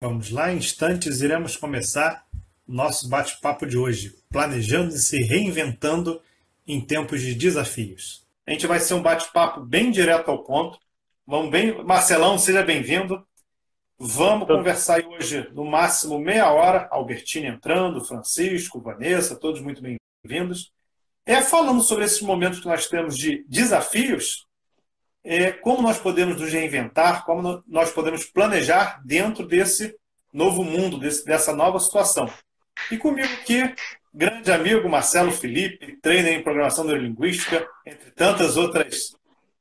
[0.00, 2.24] Vamos lá, em instantes iremos começar
[2.68, 6.22] o nosso bate-papo de hoje, planejando e se reinventando
[6.64, 8.24] em tempos de desafios.
[8.46, 10.78] A gente vai ser um bate-papo bem direto ao ponto.
[11.26, 13.26] Vamos bem, Marcelão, seja bem-vindo.
[13.98, 16.86] Vamos conversar hoje no máximo meia hora.
[16.92, 20.70] Albertine entrando, Francisco, Vanessa, todos muito bem-vindos.
[21.26, 24.46] É falando sobre esses momentos que nós temos de desafios,
[25.60, 29.94] como nós podemos nos reinventar, como nós podemos planejar dentro desse
[30.32, 32.30] novo mundo, desse, dessa nova situação.
[32.90, 33.74] E comigo aqui,
[34.12, 39.16] grande amigo Marcelo Felipe, trainer em programação neurolinguística, entre tantas outras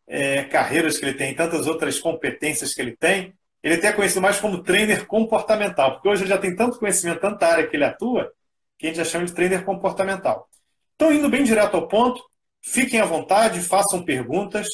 [0.08, 3.34] é, carreiras que ele tem, tantas outras competências que ele tem.
[3.62, 7.20] Ele é até conhecido mais como trainer comportamental, porque hoje ele já tem tanto conhecimento,
[7.20, 8.32] tanta área que ele atua,
[8.77, 10.48] que a gente já chama de trainer comportamental.
[10.96, 12.24] Então, indo bem direto ao ponto,
[12.62, 14.68] fiquem à vontade, façam perguntas.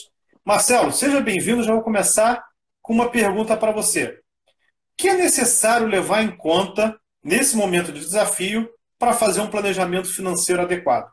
[0.45, 1.63] Marcelo, seja bem-vindo.
[1.63, 2.45] Já vou começar
[2.81, 4.19] com uma pergunta para você.
[4.45, 8.69] O que é necessário levar em conta nesse momento de desafio
[8.99, 11.09] para fazer um planejamento financeiro adequado?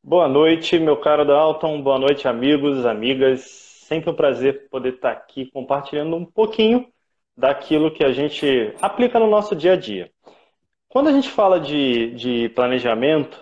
[0.00, 1.82] Boa noite, meu caro Dalton.
[1.82, 3.40] Boa noite, amigos, amigas.
[3.88, 6.88] Sempre um prazer poder estar aqui compartilhando um pouquinho
[7.36, 10.08] daquilo que a gente aplica no nosso dia a dia.
[10.88, 13.40] Quando a gente fala de, de planejamento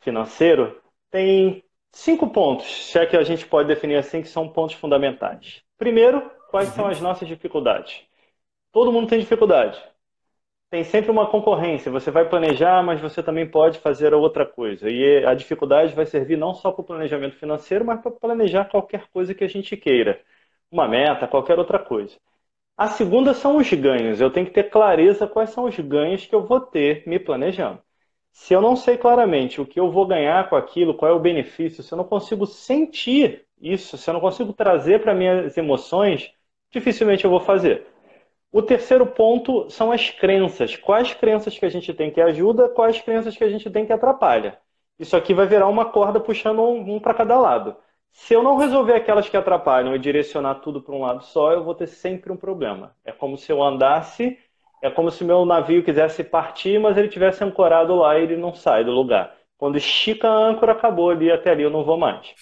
[0.00, 0.80] financeiro,
[1.10, 1.64] tem
[1.96, 5.62] cinco pontos, se é que a gente pode definir assim, que são pontos fundamentais.
[5.78, 8.02] Primeiro, quais são as nossas dificuldades?
[8.72, 9.82] Todo mundo tem dificuldade.
[10.70, 11.90] Tem sempre uma concorrência.
[11.92, 14.90] Você vai planejar, mas você também pode fazer outra coisa.
[14.90, 19.08] E a dificuldade vai servir não só para o planejamento financeiro, mas para planejar qualquer
[19.08, 20.20] coisa que a gente queira.
[20.70, 22.18] Uma meta, qualquer outra coisa.
[22.76, 24.20] A segunda são os ganhos.
[24.20, 27.80] Eu tenho que ter clareza quais são os ganhos que eu vou ter me planejando.
[28.38, 31.18] Se eu não sei claramente o que eu vou ganhar com aquilo, qual é o
[31.18, 36.30] benefício, se eu não consigo sentir isso, se eu não consigo trazer para minhas emoções,
[36.70, 37.86] dificilmente eu vou fazer.
[38.52, 40.76] O terceiro ponto são as crenças.
[40.76, 43.92] Quais crenças que a gente tem que ajuda, quais crenças que a gente tem que
[43.92, 44.58] atrapalha.
[44.98, 47.74] Isso aqui vai virar uma corda puxando um, para cada lado.
[48.12, 51.64] Se eu não resolver aquelas que atrapalham e direcionar tudo para um lado só, eu
[51.64, 52.94] vou ter sempre um problema.
[53.02, 54.38] É como se eu andasse
[54.82, 58.54] é como se meu navio quisesse partir, mas ele tivesse ancorado lá e ele não
[58.54, 59.36] sai do lugar.
[59.58, 62.34] Quando estica a âncora, acabou ali, até ali eu não vou mais.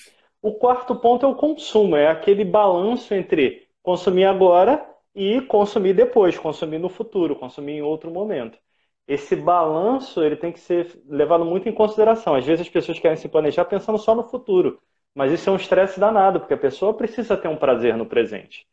[0.42, 4.84] O quarto ponto é o consumo, é aquele balanço entre consumir agora
[5.14, 8.58] e consumir depois, consumir no futuro, consumir em outro momento.
[9.06, 12.34] Esse balanço ele tem que ser levado muito em consideração.
[12.34, 14.80] Às vezes as pessoas querem se planejar pensando só no futuro,
[15.14, 18.66] mas isso é um estresse danado, porque a pessoa precisa ter um prazer no presente.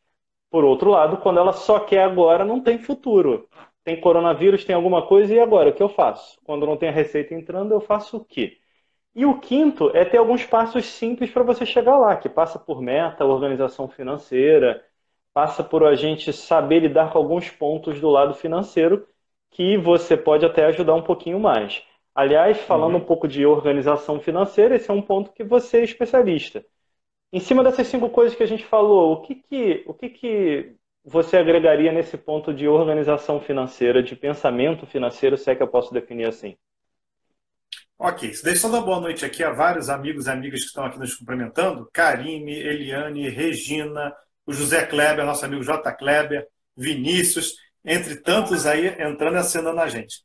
[0.52, 3.48] Por outro lado, quando ela só quer agora, não tem futuro.
[3.84, 5.70] Tem coronavírus, tem alguma coisa, e agora?
[5.70, 6.40] O que eu faço?
[6.44, 8.58] Quando não tem a receita entrando, eu faço o quê?
[9.16, 12.82] E o quinto é ter alguns passos simples para você chegar lá, que passa por
[12.82, 14.84] meta, organização financeira,
[15.34, 19.08] passa por a gente saber lidar com alguns pontos do lado financeiro
[19.50, 21.84] que você pode até ajudar um pouquinho mais.
[22.14, 23.02] Aliás, falando uhum.
[23.02, 26.66] um pouco de organização financeira, esse é um ponto que você é especialista.
[27.34, 30.76] Em cima dessas cinco coisas que a gente falou, o que que, o que, que
[31.04, 35.94] você agregaria nesse ponto de organização financeira, de pensamento financeiro, se é que eu posso
[35.94, 36.58] definir assim?
[37.98, 41.00] Ok, deixa eu dar boa noite aqui a vários amigos e amigas que estão aqui
[41.00, 41.88] nos cumprimentando.
[41.94, 44.14] Karime, Eliane, Regina,
[44.46, 45.92] o José Kleber, nosso amigo J.
[45.94, 47.56] Kleber, Vinícius,
[47.86, 50.24] entre tantos aí entrando e acenando a gente.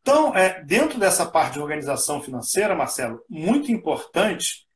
[0.00, 4.66] Então, é, dentro dessa parte de organização financeira, Marcelo, muito importante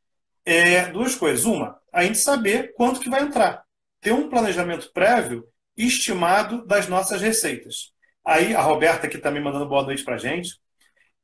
[0.44, 1.44] é duas coisas.
[1.44, 3.64] Uma, a gente saber quanto que vai entrar.
[4.00, 5.46] Ter um planejamento prévio
[5.76, 7.92] estimado das nossas receitas.
[8.24, 10.58] Aí, a Roberta aqui também mandando boa noite para a gente.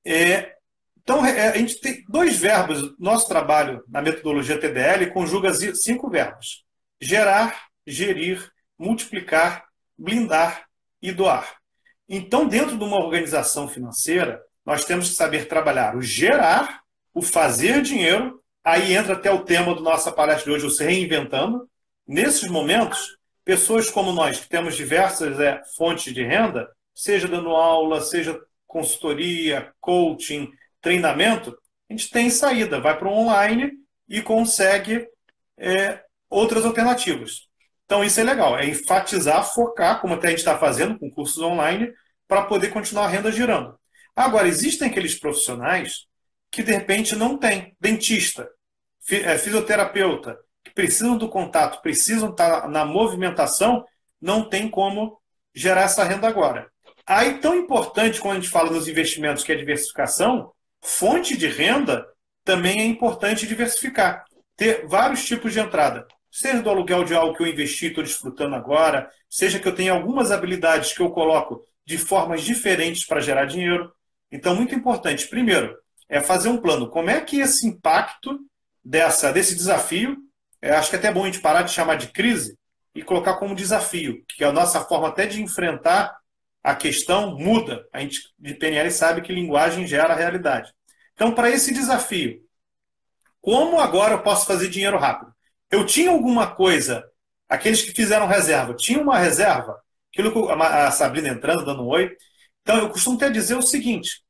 [0.04, 0.54] É,
[1.02, 2.94] então, é, a gente tem dois verbos.
[2.98, 6.64] Nosso trabalho na metodologia TDL conjuga cinco verbos:
[7.00, 9.64] gerar, gerir, multiplicar,
[9.96, 10.66] blindar
[11.00, 11.56] e doar.
[12.08, 16.80] Então, dentro de uma organização financeira, nós temos que saber trabalhar o gerar,
[17.14, 20.84] o fazer dinheiro Aí entra até o tema da nossa palestra de hoje, o se
[20.84, 21.68] reinventando.
[22.06, 28.00] Nesses momentos, pessoas como nós, que temos diversas é, fontes de renda, seja dando aula,
[28.00, 31.56] seja consultoria, coaching, treinamento,
[31.88, 33.72] a gente tem saída, vai para o online
[34.08, 35.06] e consegue
[35.58, 37.48] é, outras alternativas.
[37.84, 41.42] Então, isso é legal, é enfatizar, focar, como até a gente está fazendo com cursos
[41.42, 41.92] online,
[42.28, 43.76] para poder continuar a renda girando.
[44.14, 46.06] Agora, existem aqueles profissionais
[46.50, 47.76] que de repente não tem.
[47.80, 48.48] Dentista,
[49.10, 53.84] é, fisioterapeuta, que precisam do contato, precisam estar na movimentação,
[54.20, 55.18] não tem como
[55.54, 56.70] gerar essa renda agora.
[57.06, 60.52] Aí, tão importante quando a gente fala dos investimentos, que é diversificação,
[60.82, 62.06] fonte de renda
[62.44, 64.24] também é importante diversificar.
[64.56, 66.06] Ter vários tipos de entrada.
[66.30, 69.74] seja do aluguel de algo que eu investi e estou desfrutando agora, seja que eu
[69.74, 73.92] tenha algumas habilidades que eu coloco de formas diferentes para gerar dinheiro.
[74.30, 75.76] Então, muito importante, primeiro,
[76.10, 76.90] é fazer um plano.
[76.90, 78.40] Como é que esse impacto
[78.84, 80.18] dessa, desse desafio,
[80.60, 82.58] é, acho que é até bom a gente parar de chamar de crise
[82.92, 86.18] e colocar como desafio, que a nossa forma até de enfrentar
[86.62, 87.86] a questão muda.
[87.92, 90.72] A gente de PNL sabe que linguagem gera realidade.
[91.14, 92.40] Então, para esse desafio,
[93.40, 95.32] como agora eu posso fazer dinheiro rápido?
[95.70, 97.04] Eu tinha alguma coisa,
[97.48, 99.80] aqueles que fizeram reserva, tinha uma reserva,
[100.12, 102.10] aquilo que a Sabrina entrando, dando um oi.
[102.62, 104.22] Então, eu costumo até dizer o seguinte: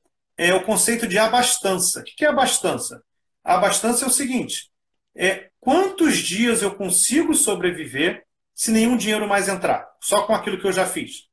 [0.49, 2.01] é o conceito de abastança.
[2.01, 3.03] O que é abastança?
[3.45, 4.71] A abastança é o seguinte:
[5.15, 10.67] é quantos dias eu consigo sobreviver se nenhum dinheiro mais entrar, só com aquilo que
[10.67, 11.29] eu já fiz.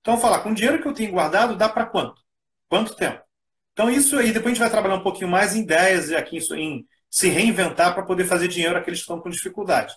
[0.00, 2.22] Então, falar, com o dinheiro que eu tenho guardado, dá para quanto?
[2.68, 3.20] Quanto tempo?
[3.72, 6.86] Então, isso aí, depois a gente vai trabalhar um pouquinho mais em ideias aqui em
[7.10, 9.94] se reinventar para poder fazer dinheiro aqueles que estão com dificuldade.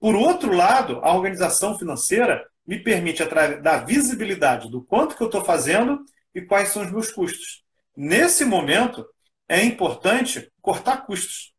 [0.00, 5.26] Por outro lado, a organização financeira me permite, através da visibilidade do quanto que eu
[5.26, 6.04] estou fazendo
[6.34, 7.62] e quais são os meus custos.
[7.96, 9.06] Nesse momento,
[9.48, 11.52] é importante cortar custos.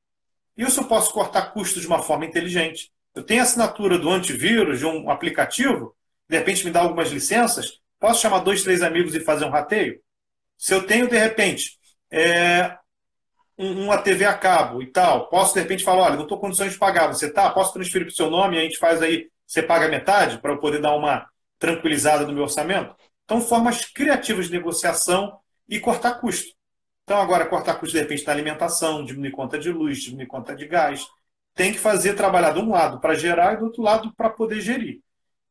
[0.58, 2.92] Isso eu posso cortar custos de uma forma inteligente.
[3.16, 5.96] Eu tenho assinatura do antivírus de um aplicativo,
[6.28, 10.00] de repente me dá algumas licenças, posso chamar dois, três amigos e fazer um rateio?
[10.58, 11.78] Se eu tenho, de repente,
[12.12, 12.76] é,
[13.58, 16.74] uma TV a cabo e tal, posso de repente falar, olha, não estou com condições
[16.74, 17.50] de pagar, você tá?
[17.52, 20.52] Posso transferir para o seu nome e a gente faz aí, você paga metade para
[20.52, 21.28] eu poder dar uma
[21.60, 22.96] tranquilizada no meu orçamento?
[23.24, 25.38] Então, formas criativas de negociação
[25.76, 26.54] e cortar custo.
[27.04, 30.68] Então, agora, cortar custo, de repente, na alimentação, diminuir conta de luz, diminuir conta de
[30.68, 31.06] gás.
[31.56, 34.62] Tem que fazer trabalhar de um lado para gerar e do outro lado para poder
[34.62, 35.02] gerir.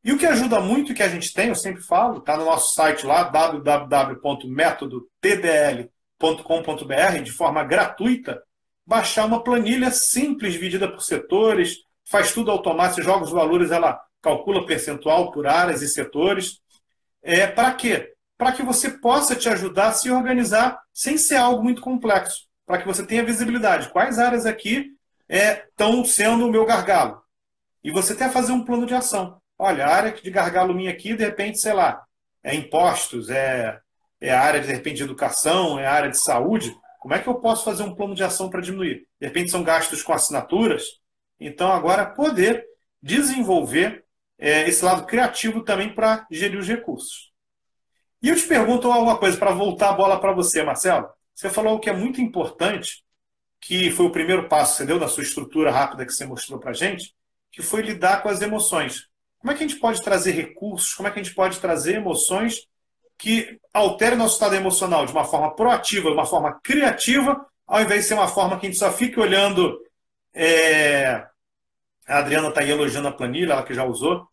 [0.03, 2.73] E o que ajuda muito que a gente tem, eu sempre falo, está no nosso
[2.73, 5.93] site lá, www.métodotdl.com
[6.43, 8.41] com.br de forma gratuita,
[8.85, 14.65] baixar uma planilha simples, dividida por setores, faz tudo automático, joga os valores, ela calcula
[14.65, 16.61] percentual por áreas e setores.
[17.21, 18.12] É, Para quê?
[18.37, 22.47] Para que você possa te ajudar a se organizar sem ser algo muito complexo.
[22.65, 23.89] Para que você tenha visibilidade.
[23.89, 24.91] Quais áreas aqui
[25.29, 27.21] estão é, sendo o meu gargalo?
[27.83, 29.41] E você até fazer um plano de ação.
[29.57, 32.03] Olha, a área de gargalo minha aqui, de repente, sei lá,
[32.41, 33.79] é impostos, é
[34.23, 37.35] é área de, de repente de educação, é área de saúde, como é que eu
[37.35, 39.05] posso fazer um plano de ação para diminuir?
[39.19, 40.83] De repente são gastos com assinaturas,
[41.37, 42.65] então agora poder
[43.01, 44.05] desenvolver
[44.39, 47.32] é, esse lado criativo também para gerir os recursos.
[48.23, 51.09] E eu te pergunto alguma coisa para voltar a bola para você, Marcelo.
[51.35, 53.03] Você falou que é muito importante,
[53.59, 56.57] que foi o primeiro passo que você deu na sua estrutura rápida que você mostrou
[56.57, 57.13] para a gente,
[57.51, 59.09] que foi lidar com as emoções.
[59.39, 60.93] Como é que a gente pode trazer recursos?
[60.93, 62.65] Como é que a gente pode trazer emoções
[63.17, 68.03] que altere nosso estado emocional de uma forma proativa, de uma forma criativa, ao invés
[68.03, 69.77] de ser uma forma que a gente só fique olhando.
[70.33, 71.25] É...
[72.07, 74.25] A Adriana está aí elogiando a planilha, ela que já usou.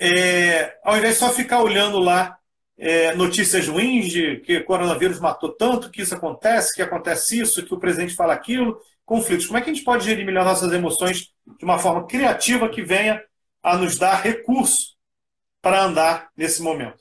[0.00, 0.76] É...
[0.82, 2.39] Ao invés de só ficar olhando lá
[2.80, 3.14] é...
[3.14, 7.74] notícias ruins de que o coronavírus matou tanto, que isso acontece, que acontece isso, que
[7.74, 9.46] o presidente fala aquilo, conflitos.
[9.46, 12.82] Como é que a gente pode gerir melhor nossas emoções de uma forma criativa que
[12.82, 13.22] venha
[13.62, 14.96] a nos dar recurso
[15.62, 17.00] para andar nesse momento?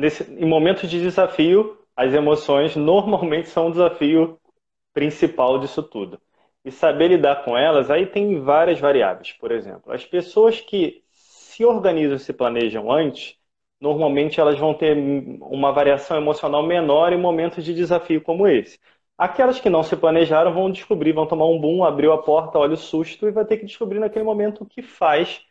[0.00, 4.40] nesse, em momentos de desafio, as emoções normalmente são o desafio
[4.94, 6.18] principal disso tudo.
[6.64, 9.32] E saber lidar com elas, aí tem várias variáveis.
[9.32, 13.36] Por exemplo, as pessoas que se organizam e se planejam antes,
[13.80, 14.96] normalmente elas vão ter
[15.40, 18.78] uma variação emocional menor em momentos de desafio como esse.
[19.16, 22.74] Aquelas que não se planejaram vão descobrir, vão tomar um boom, abriu a porta, olha
[22.74, 25.42] o susto e vai ter que descobrir naquele momento o que faz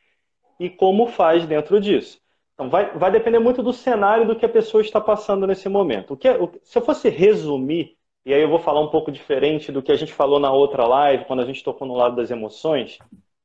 [0.59, 2.19] e como faz dentro disso.
[2.53, 6.13] Então, vai, vai depender muito do cenário do que a pessoa está passando nesse momento.
[6.13, 7.95] O que, o, se eu fosse resumir,
[8.25, 10.85] e aí eu vou falar um pouco diferente do que a gente falou na outra
[10.85, 12.99] live, quando a gente tocou no lado das emoções.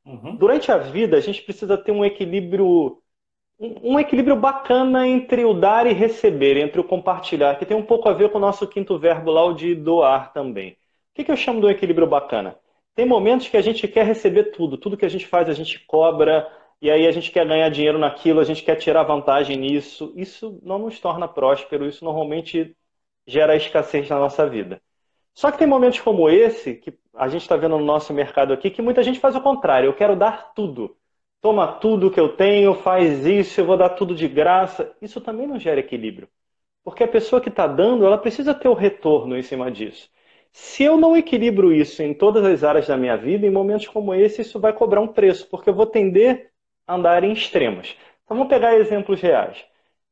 [0.04, 0.36] Uhum.
[0.36, 2.98] Durante a vida, a gente precisa ter um equilíbrio
[3.58, 8.08] um, equilíbrio bacana entre o dar e receber, entre o compartilhar, que tem um pouco
[8.08, 10.72] a ver com o nosso quinto verbo lá, o de doar também.
[10.72, 10.76] O
[11.14, 12.56] que, que eu chamo de um equilíbrio bacana?
[12.94, 15.78] Tem momentos que a gente quer receber tudo, tudo que a gente faz a gente
[15.86, 16.48] cobra,
[16.80, 20.12] e aí a gente quer ganhar dinheiro naquilo, a gente quer tirar vantagem nisso.
[20.16, 22.76] Isso não nos torna próspero, isso normalmente
[23.26, 24.82] gera escassez na nossa vida.
[25.34, 28.70] Só que tem momentos como esse, que a gente está vendo no nosso mercado aqui,
[28.70, 29.88] que muita gente faz o contrário.
[29.88, 30.96] Eu quero dar tudo.
[31.44, 34.96] Toma tudo que eu tenho, faz isso, eu vou dar tudo de graça.
[35.02, 36.26] Isso também não gera equilíbrio.
[36.82, 40.08] Porque a pessoa que está dando, ela precisa ter o retorno em cima disso.
[40.52, 44.14] Se eu não equilibro isso em todas as áreas da minha vida, em momentos como
[44.14, 46.50] esse, isso vai cobrar um preço, porque eu vou tender
[46.88, 47.96] andar em extremos.
[48.24, 49.66] Então vamos pegar exemplos reais.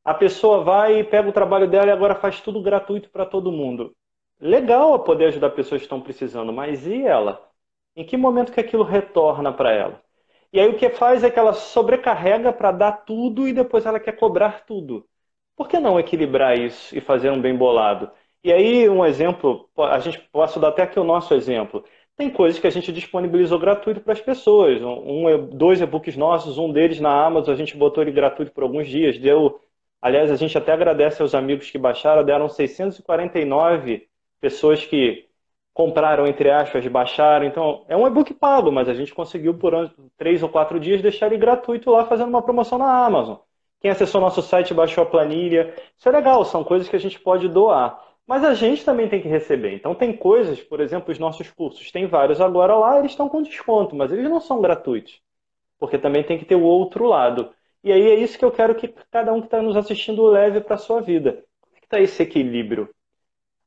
[0.05, 3.95] A pessoa vai pega o trabalho dela e agora faz tudo gratuito para todo mundo.
[4.39, 7.49] Legal a poder ajudar pessoas que estão precisando, mas e ela?
[7.95, 10.03] Em que momento que aquilo retorna para ela?
[10.53, 13.99] E aí o que faz é que ela sobrecarrega para dar tudo e depois ela
[13.99, 15.07] quer cobrar tudo.
[15.55, 18.11] Por que não equilibrar isso e fazer um bem bolado?
[18.43, 21.83] E aí um exemplo, a gente posso dar até aqui o nosso exemplo.
[22.15, 24.79] Tem coisas que a gente disponibilizou gratuito para as pessoas.
[24.81, 28.87] Um, dois e-books nossos, um deles na Amazon, a gente botou ele gratuito por alguns
[28.87, 29.17] dias.
[29.17, 29.59] Deu,
[30.01, 34.07] aliás, a gente até agradece aos amigos que baixaram, deram 649
[34.39, 35.27] pessoas que
[35.73, 37.45] compraram, entre aspas, baixaram.
[37.45, 39.73] Então, é um e-book pago, mas a gente conseguiu por
[40.17, 43.37] três ou quatro dias deixar ele gratuito lá fazendo uma promoção na Amazon.
[43.81, 45.73] Quem acessou nosso site baixou a planilha.
[45.97, 48.01] Isso é legal, são coisas que a gente pode doar.
[48.25, 49.73] Mas a gente também tem que receber.
[49.73, 53.41] Então tem coisas, por exemplo, os nossos cursos, tem vários agora lá, eles estão com
[53.41, 55.21] desconto, mas eles não são gratuitos.
[55.77, 57.51] Porque também tem que ter o outro lado.
[57.83, 60.61] E aí é isso que eu quero que cada um que está nos assistindo leve
[60.61, 61.43] para a sua vida.
[61.59, 62.89] Como é que está esse equilíbrio?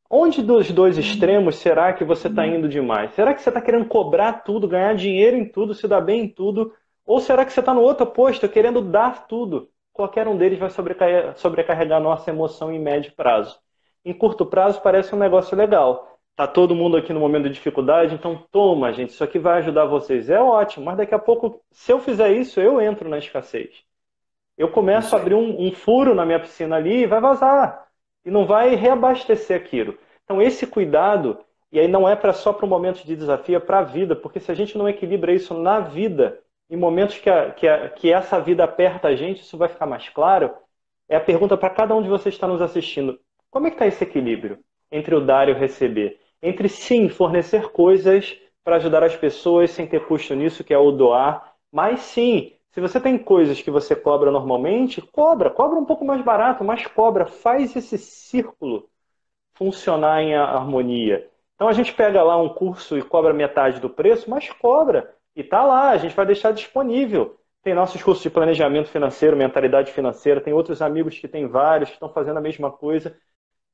[0.09, 3.13] Onde dos dois extremos será que você está indo demais?
[3.15, 6.29] Será que você está querendo cobrar tudo, ganhar dinheiro em tudo, se dar bem em
[6.29, 6.73] tudo?
[7.05, 9.69] Ou será que você está no outro posto, querendo dar tudo?
[9.93, 13.59] Qualquer um deles vai sobrecarregar, sobrecarregar nossa emoção em médio prazo
[14.07, 16.21] em curto prazo parece um negócio legal.
[16.37, 19.87] Tá todo mundo aqui no momento de dificuldade, então toma, gente, isso aqui vai ajudar
[19.87, 20.31] vocês.
[20.31, 23.83] É ótimo, mas daqui a pouco, se eu fizer isso, eu entro na escassez.
[24.57, 27.86] Eu começo a abrir um, um furo na minha piscina ali e vai vazar.
[28.27, 29.97] E não vai reabastecer aquilo.
[30.25, 31.39] Então, esse cuidado,
[31.71, 34.17] e aí não é para só para o momento de desafio, é para a vida,
[34.17, 37.89] porque se a gente não equilibra isso na vida, em momentos que, a, que, a,
[37.89, 40.53] que essa vida aperta a gente, isso vai ficar mais claro.
[41.09, 43.19] É a pergunta para cada um de vocês que está nos assistindo.
[43.51, 44.59] Como é que está esse equilíbrio
[44.91, 46.19] entre o dar e o receber?
[46.43, 50.91] Entre sim fornecer coisas para ajudar as pessoas sem ter custo nisso, que é o
[50.91, 56.05] doar, mas sim, se você tem coisas que você cobra normalmente, cobra, cobra um pouco
[56.05, 58.87] mais barato, mas cobra, faz esse círculo
[59.55, 61.27] funcionar em harmonia.
[61.55, 65.17] Então a gente pega lá um curso e cobra metade do preço, mas cobra.
[65.35, 67.41] E tá lá, a gente vai deixar disponível.
[67.63, 71.97] Tem nossos cursos de planejamento financeiro, mentalidade financeira, tem outros amigos que têm vários que
[71.97, 73.19] estão fazendo a mesma coisa.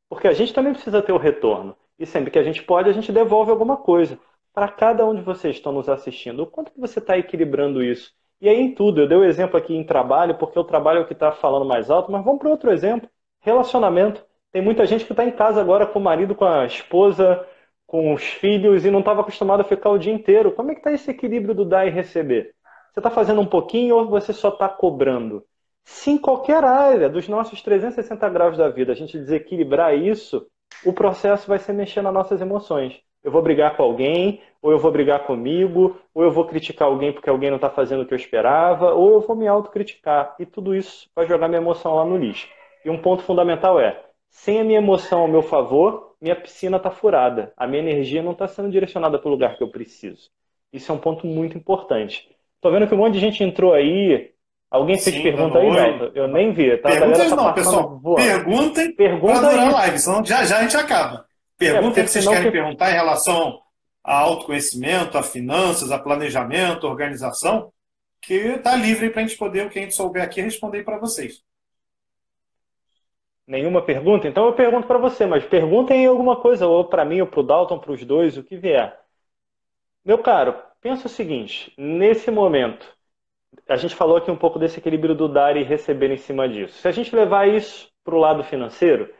[0.08, 1.76] Porque a gente também precisa ter o retorno.
[1.98, 4.16] E sempre que a gente pode, a gente devolve alguma coisa.
[4.54, 7.82] Para cada um de vocês que estão nos assistindo, o quanto que você está equilibrando
[7.82, 8.14] isso?
[8.42, 10.98] E aí em tudo, eu dei o um exemplo aqui em trabalho, porque o trabalho
[10.98, 13.08] é o que está falando mais alto, mas vamos para outro exemplo.
[13.40, 14.26] Relacionamento.
[14.50, 17.46] Tem muita gente que está em casa agora com o marido, com a esposa,
[17.86, 20.50] com os filhos e não estava acostumado a ficar o dia inteiro.
[20.50, 22.52] Como é que está esse equilíbrio do dar e receber?
[22.92, 25.44] Você está fazendo um pouquinho ou você só está cobrando?
[25.84, 30.44] Se em qualquer área dos nossos 360 graus da vida a gente desequilibrar isso,
[30.84, 33.00] o processo vai ser mexer nas nossas emoções.
[33.22, 37.12] Eu vou brigar com alguém, ou eu vou brigar comigo, ou eu vou criticar alguém
[37.12, 40.34] porque alguém não está fazendo o que eu esperava, ou eu vou me autocriticar.
[40.38, 42.48] E tudo isso vai jogar minha emoção lá no lixo.
[42.84, 46.90] E um ponto fundamental é: sem a minha emoção ao meu favor, minha piscina está
[46.90, 47.52] furada.
[47.56, 50.30] A minha energia não está sendo direcionada para o lugar que eu preciso.
[50.72, 52.28] Isso é um ponto muito importante.
[52.56, 54.32] Estou vendo que um monte de gente entrou aí,
[54.72, 56.10] Alguém fez Sim, pergunta aí, não?
[56.14, 56.74] Eu nem vi.
[56.78, 56.88] Tá?
[56.88, 58.00] Perguntas tá não, pessoal.
[58.02, 58.22] Voando.
[58.22, 61.26] Perguntem Pergunta para durar a live, senão já, já a gente acaba.
[61.70, 62.50] Pergunta é, que vocês querem que...
[62.50, 63.60] perguntar em relação
[64.02, 67.72] a autoconhecimento, a finanças, a planejamento, a organização,
[68.20, 70.98] que está livre para a gente poder, o que a gente souber aqui, responder para
[70.98, 71.42] vocês.
[73.46, 74.28] Nenhuma pergunta?
[74.28, 77.42] Então eu pergunto para você, mas perguntem alguma coisa, ou para mim, ou para o
[77.42, 78.98] Dalton, para os dois, o que vier.
[80.04, 82.86] Meu caro, pensa o seguinte: nesse momento,
[83.68, 86.78] a gente falou aqui um pouco desse equilíbrio do dar e receber em cima disso.
[86.78, 89.12] Se a gente levar isso para o lado financeiro,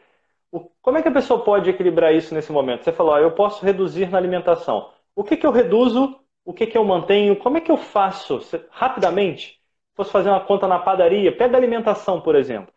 [0.83, 2.85] como é que a pessoa pode equilibrar isso nesse momento?
[2.85, 4.91] Você falou, ah, eu posso reduzir na alimentação.
[5.15, 6.19] O que, que eu reduzo?
[6.45, 7.37] O que, que eu mantenho?
[7.37, 8.41] Como é que eu faço?
[8.71, 12.73] Rapidamente, se fosse fazer uma conta na padaria, pega a alimentação, por exemplo.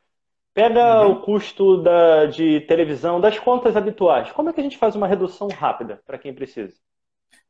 [0.53, 1.11] Pega uhum.
[1.11, 4.31] o custo da, de televisão, das contas habituais.
[4.31, 6.73] Como é que a gente faz uma redução rápida para quem precisa?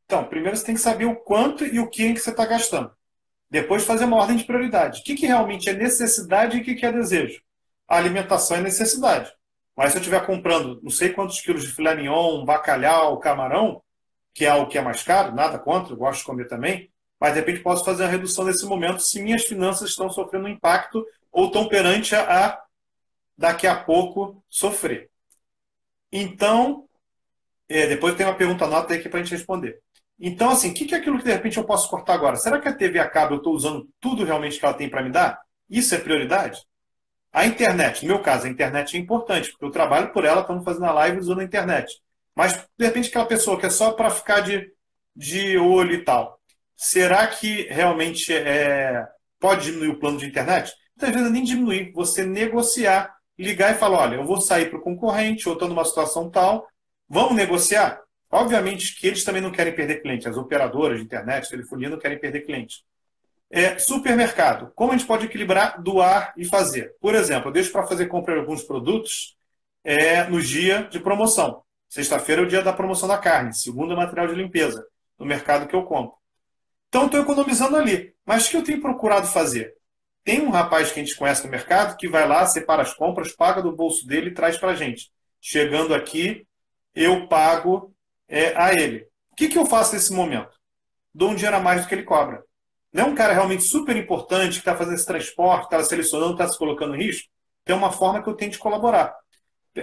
[0.04, 2.90] Então, primeiro você tem que saber o quanto e o que, que você está gastando.
[3.48, 5.00] Depois fazer uma ordem de prioridade.
[5.00, 7.40] O que, que realmente é necessidade e o que, que é desejo?
[7.88, 9.32] A alimentação é necessidade.
[9.76, 13.82] Mas se eu estiver comprando não sei quantos quilos de filé mignon, bacalhau, camarão,
[14.34, 16.90] que é o que é mais caro, nada contra, eu gosto de comer também,
[17.20, 21.04] mas de repente posso fazer a redução nesse momento se minhas finanças estão sofrendo impacto
[21.30, 22.58] ou estão perante a,
[23.36, 25.10] daqui a pouco sofrer.
[26.12, 26.88] Então,
[27.68, 29.80] é, depois tem uma pergunta nota aqui para a gente responder.
[30.18, 32.36] Então, assim, o que, é aquilo que de repente eu posso cortar agora?
[32.36, 35.02] Será que a TV a cabo eu estou usando tudo realmente que ela tem para
[35.02, 35.38] me dar?
[35.68, 36.62] Isso é prioridade?
[37.36, 40.64] A internet, no meu caso, a internet é importante, porque eu trabalho por ela, estamos
[40.64, 41.92] fazendo a live usando a internet.
[42.34, 44.72] Mas, de repente, aquela pessoa que é só para ficar de,
[45.14, 46.40] de olho e tal,
[46.74, 49.06] será que realmente é,
[49.38, 50.72] pode diminuir o plano de internet?
[50.96, 54.82] Muitas vezes nem diminuir, você negociar, ligar e falar, olha, eu vou sair para o
[54.82, 56.66] concorrente, ou estou numa situação tal,
[57.06, 58.00] vamos negociar?
[58.30, 62.18] Obviamente que eles também não querem perder cliente, as operadoras de internet, telefonia não querem
[62.18, 62.82] perder cliente.
[63.50, 64.72] É, supermercado.
[64.74, 66.94] Como a gente pode equilibrar doar e fazer?
[67.00, 69.36] Por exemplo, eu deixo para fazer compra de alguns produtos
[69.84, 71.62] é, no dia de promoção.
[71.88, 74.84] Sexta-feira é o dia da promoção da carne, segunda é material de limpeza,
[75.18, 76.16] no mercado que eu compro.
[76.88, 78.14] Então, estou economizando ali.
[78.24, 79.74] Mas o que eu tenho procurado fazer?
[80.24, 83.32] Tem um rapaz que a gente conhece no mercado que vai lá, separa as compras,
[83.32, 85.12] paga do bolso dele e traz para a gente.
[85.40, 86.44] Chegando aqui,
[86.94, 87.94] eu pago
[88.28, 89.06] é, a ele.
[89.30, 90.58] O que, que eu faço nesse momento?
[91.14, 92.42] Dou um dinheiro a mais do que ele cobra.
[92.96, 96.48] Não é um cara realmente super importante que está fazendo esse transporte, está selecionando, está
[96.48, 97.28] se colocando em risco.
[97.62, 99.14] Tem uma forma que eu tenho de colaborar.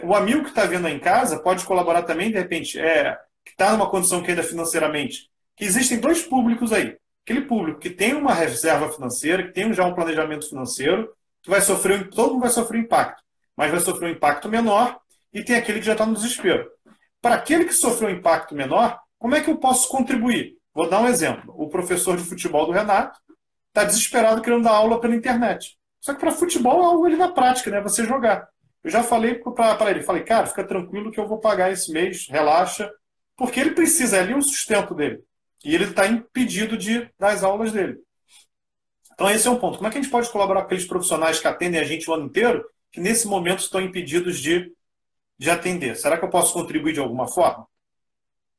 [0.03, 3.15] O amigo que está vendo em casa pode colaborar também, de repente, é,
[3.45, 5.29] que está numa condição que ainda financeiramente.
[5.55, 6.97] Que existem dois públicos aí.
[7.23, 11.61] Aquele público que tem uma reserva financeira, que tem já um planejamento financeiro, que vai
[11.61, 13.21] sofrer, todo mundo vai sofrer impacto,
[13.55, 14.99] mas vai sofrer um impacto menor,
[15.31, 16.67] e tem aquele que já está no desespero.
[17.21, 20.57] Para aquele que sofreu um impacto menor, como é que eu posso contribuir?
[20.73, 21.53] Vou dar um exemplo.
[21.57, 23.19] O professor de futebol do Renato
[23.67, 25.77] está desesperado querendo dar aula pela internet.
[25.99, 27.81] Só que para futebol é algo ali na prática, né?
[27.81, 28.47] Você jogar.
[28.83, 32.27] Eu já falei para ele, falei, cara, fica tranquilo que eu vou pagar esse mês,
[32.27, 32.91] relaxa,
[33.37, 35.23] porque ele precisa, é ali o sustento dele.
[35.63, 37.97] E ele está impedido de dar as aulas dele.
[39.13, 39.77] Então esse é um ponto.
[39.77, 42.13] Como é que a gente pode colaborar com aqueles profissionais que atendem a gente o
[42.13, 44.71] ano inteiro, que nesse momento estão impedidos de,
[45.37, 45.95] de atender?
[45.95, 47.65] Será que eu posso contribuir de alguma forma?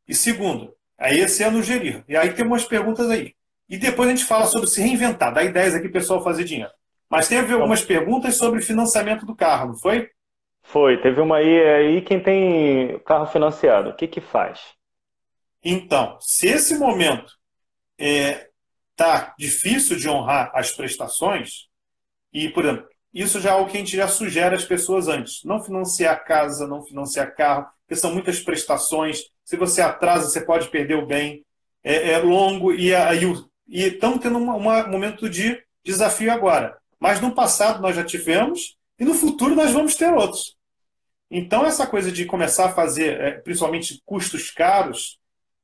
[0.09, 2.05] E segundo, aí esse é no gerir.
[2.09, 3.35] E aí tem umas perguntas aí.
[3.69, 6.73] E depois a gente fala sobre se reinventar, dá ideias aqui pessoal fazer dinheiro.
[7.09, 10.11] Mas teve algumas perguntas sobre financiamento do carro, não foi?
[10.63, 14.61] Foi, teve uma aí, aí quem tem carro financiado, o que que faz?
[15.63, 17.33] Então, se esse momento
[17.99, 18.49] está é,
[18.97, 21.69] tá difícil de honrar as prestações,
[22.33, 25.45] e, por exemplo, isso já é o que a gente já sugere às pessoas antes.
[25.45, 29.21] Não financiar casa, não financiar carro, porque são muitas prestações.
[29.45, 31.45] Se você atrasa, você pode perder o bem.
[31.83, 32.93] É, é longo e
[33.67, 36.77] e estamos tendo um momento de desafio agora.
[36.99, 40.57] Mas no passado nós já tivemos e no futuro nós vamos ter outros.
[41.31, 45.19] Então, essa coisa de começar a fazer, é, principalmente custos caros,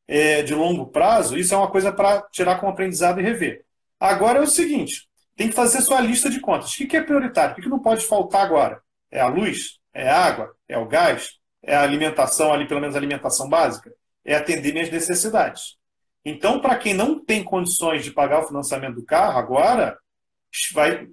[0.09, 3.65] é, de longo prazo, isso é uma coisa para tirar como aprendizado e rever.
[3.99, 6.73] Agora é o seguinte: tem que fazer sua lista de contas.
[6.75, 7.53] O que é prioritário?
[7.53, 8.83] O que não pode faltar agora?
[9.11, 9.79] É a luz?
[9.95, 10.53] É a água?
[10.69, 11.40] É o gás?
[11.63, 13.93] É a alimentação, ali, pelo menos a alimentação básica?
[14.25, 15.77] É atender minhas necessidades.
[16.25, 19.99] Então, para quem não tem condições de pagar o financiamento do carro, agora
[20.73, 21.09] vai.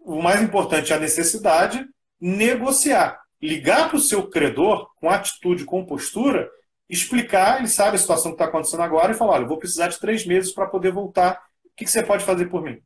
[0.00, 1.86] O mais importante é a necessidade,
[2.20, 3.20] negociar.
[3.40, 6.50] Ligar para o seu credor com atitude, com postura,
[6.88, 10.00] explicar, ele sabe a situação que está acontecendo agora e falar: olha, vou precisar de
[10.00, 11.40] três meses para poder voltar.
[11.64, 12.80] O que, que você pode fazer por mim?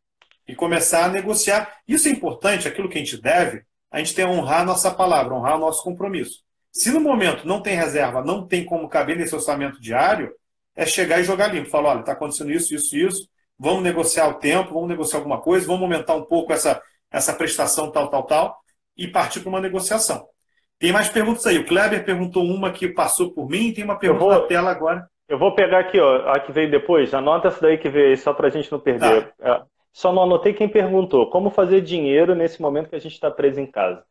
[0.47, 1.81] E começar a negociar.
[1.87, 4.91] Isso é importante, aquilo que a gente deve, a gente tem que honrar a nossa
[4.91, 6.43] palavra, honrar o nosso compromisso.
[6.73, 10.33] Se no momento não tem reserva, não tem como caber nesse orçamento diário,
[10.77, 11.69] é chegar e jogar limpo.
[11.69, 13.29] Falar, olha, está acontecendo isso, isso, isso,
[13.59, 16.81] vamos negociar o tempo, vamos negociar alguma coisa, vamos aumentar um pouco essa,
[17.11, 18.59] essa prestação tal, tal, tal,
[18.97, 20.27] e partir para uma negociação.
[20.79, 21.59] Tem mais perguntas aí.
[21.59, 25.07] O Kleber perguntou uma que passou por mim, tem uma pergunta vou, na tela agora.
[25.29, 27.13] Eu vou pegar aqui, ó, a que veio depois.
[27.13, 29.31] Anota essa daí que veio aí, só para a gente não perder.
[29.37, 29.47] Tá.
[29.47, 31.29] É, só não anotei quem perguntou.
[31.29, 34.03] Como fazer dinheiro nesse momento que a gente está preso em casa?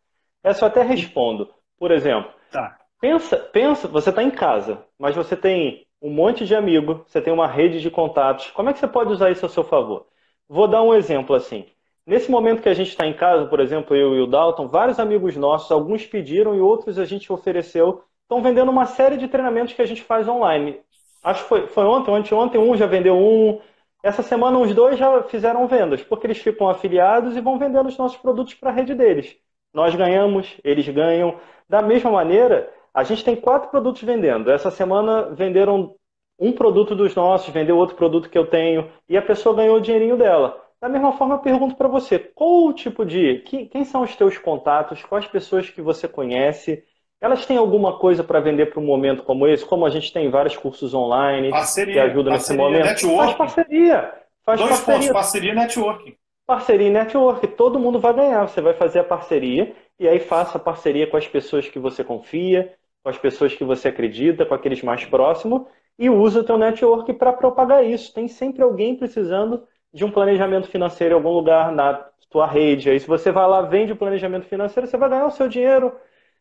[0.44, 1.50] Essa eu até respondo.
[1.80, 2.78] Por exemplo, tá.
[3.00, 7.34] pensa, pensa, você está em casa, mas você tem um monte de amigo, você tem
[7.34, 8.52] uma rede de contatos.
[8.52, 10.08] Como é que você pode usar isso a seu favor?
[10.48, 11.66] Vou dar um exemplo assim.
[12.06, 15.00] Nesse momento que a gente está em casa, por exemplo, eu e o Dalton, vários
[15.00, 19.74] amigos nossos, alguns pediram e outros a gente ofereceu, estão vendendo uma série de treinamentos
[19.74, 20.80] que a gente faz online.
[21.24, 23.62] Acho que foi, foi ontem, anteontem, um já vendeu um.
[24.02, 27.98] Essa semana, uns dois já fizeram vendas, porque eles ficam afiliados e vão vendendo os
[27.98, 29.38] nossos produtos para a rede deles.
[29.74, 31.36] Nós ganhamos, eles ganham.
[31.68, 34.52] Da mesma maneira, a gente tem quatro produtos vendendo.
[34.52, 35.96] Essa semana venderam
[36.40, 39.82] um produto dos nossos, vendeu outro produto que eu tenho, e a pessoa ganhou o
[39.82, 40.58] dinheirinho dela.
[40.82, 43.40] Da mesma forma, eu pergunto para você, qual o tipo de.
[43.70, 45.04] Quem são os teus contatos?
[45.04, 46.84] Quais pessoas que você conhece?
[47.22, 49.66] Elas têm alguma coisa para vender para um momento como esse?
[49.66, 52.86] Como a gente tem vários cursos online parceria, que ajudam nesse momento.
[52.86, 53.18] Networking.
[53.18, 54.14] Faz parceria.
[54.46, 55.00] Faz Dois parceria.
[55.00, 56.16] pontos, parceria e networking.
[56.50, 57.46] Parceria e network.
[57.50, 58.48] Todo mundo vai ganhar.
[58.48, 62.04] Você vai fazer a parceria e aí faça a parceria com as pessoas que você
[62.04, 65.68] confia, com as pessoas que você acredita, com aqueles mais próximos
[66.00, 68.12] e usa o teu network para propagar isso.
[68.12, 69.62] Tem sempre alguém precisando
[69.94, 71.94] de um planejamento financeiro em algum lugar na
[72.32, 72.90] tua rede.
[72.90, 75.94] Aí se você vai lá, vende o planejamento financeiro, você vai ganhar o seu dinheiro.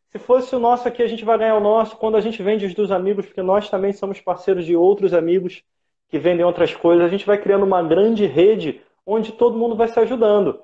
[0.09, 1.99] Se fosse o nosso aqui, a gente vai ganhar o nosso.
[1.99, 5.63] Quando a gente vende os dos amigos, porque nós também somos parceiros de outros amigos
[6.09, 9.89] que vendem outras coisas, a gente vai criando uma grande rede onde todo mundo vai
[9.89, 10.61] se ajudando.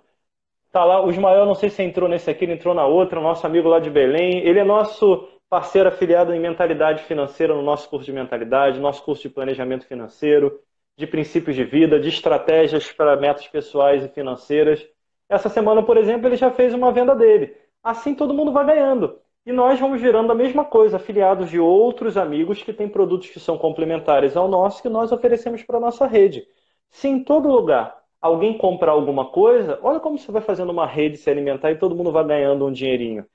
[0.70, 3.46] Tá lá, o Ismael, não sei se entrou nesse aqui, ele entrou na outra, nosso
[3.46, 4.40] amigo lá de Belém.
[4.40, 9.22] Ele é nosso parceiro afiliado em mentalidade financeira no nosso curso de mentalidade, nosso curso
[9.22, 10.60] de planejamento financeiro,
[10.96, 14.86] de princípios de vida, de estratégias para metas pessoais e financeiras.
[15.28, 17.56] Essa semana, por exemplo, ele já fez uma venda dele.
[17.82, 19.18] Assim todo mundo vai ganhando.
[19.46, 23.40] E nós vamos virando a mesma coisa, afiliados de outros amigos que têm produtos que
[23.40, 26.46] são complementares ao nosso que nós oferecemos para a nossa rede.
[26.90, 31.18] Se em todo lugar alguém comprar alguma coisa, olha como você vai fazendo uma rede
[31.18, 33.26] se alimentar e todo mundo vai ganhando um dinheirinho.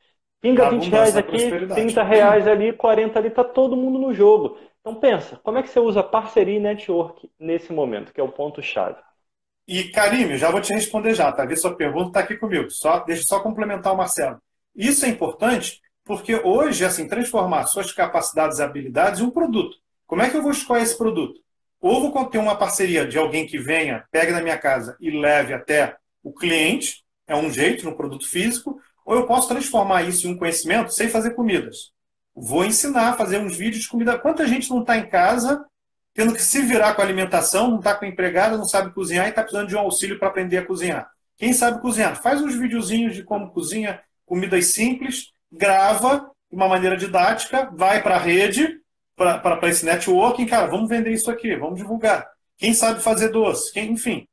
[0.41, 4.57] Pinga 20 reais aqui, 30 reais ali, 40 ali, está todo mundo no jogo.
[4.81, 8.31] Então pensa, como é que você usa parceria e network nesse momento, que é o
[8.31, 8.97] ponto-chave?
[9.67, 11.45] E, Karim, já vou te responder já, tá?
[11.45, 12.71] Vê sua pergunta, está aqui comigo.
[12.71, 14.41] Só, deixa eu só complementar o Marcelo.
[14.75, 19.77] Isso é importante porque hoje, assim, transformar suas capacidades e habilidades em um produto.
[20.07, 21.39] Como é que eu vou escolher esse produto?
[21.81, 25.53] Ou vou ter uma parceria de alguém que venha, pegue na minha casa e leve
[25.53, 30.31] até o cliente, é um jeito no produto físico, ou eu posso transformar isso em
[30.31, 31.91] um conhecimento sem fazer comidas.
[32.35, 34.17] Vou ensinar a fazer uns vídeos de comida.
[34.17, 35.65] Quanta gente não está em casa
[36.13, 39.29] tendo que se virar com a alimentação, não está com empregada, não sabe cozinhar e
[39.29, 41.09] está precisando de um auxílio para aprender a cozinhar.
[41.37, 42.21] Quem sabe cozinhar?
[42.21, 48.15] Faz uns videozinhos de como cozinha, comidas simples, grava de uma maneira didática, vai para
[48.15, 48.81] a rede,
[49.19, 52.25] para esse networking, cara, vamos vender isso aqui, vamos divulgar.
[52.57, 54.25] Quem sabe fazer doce, quem, enfim.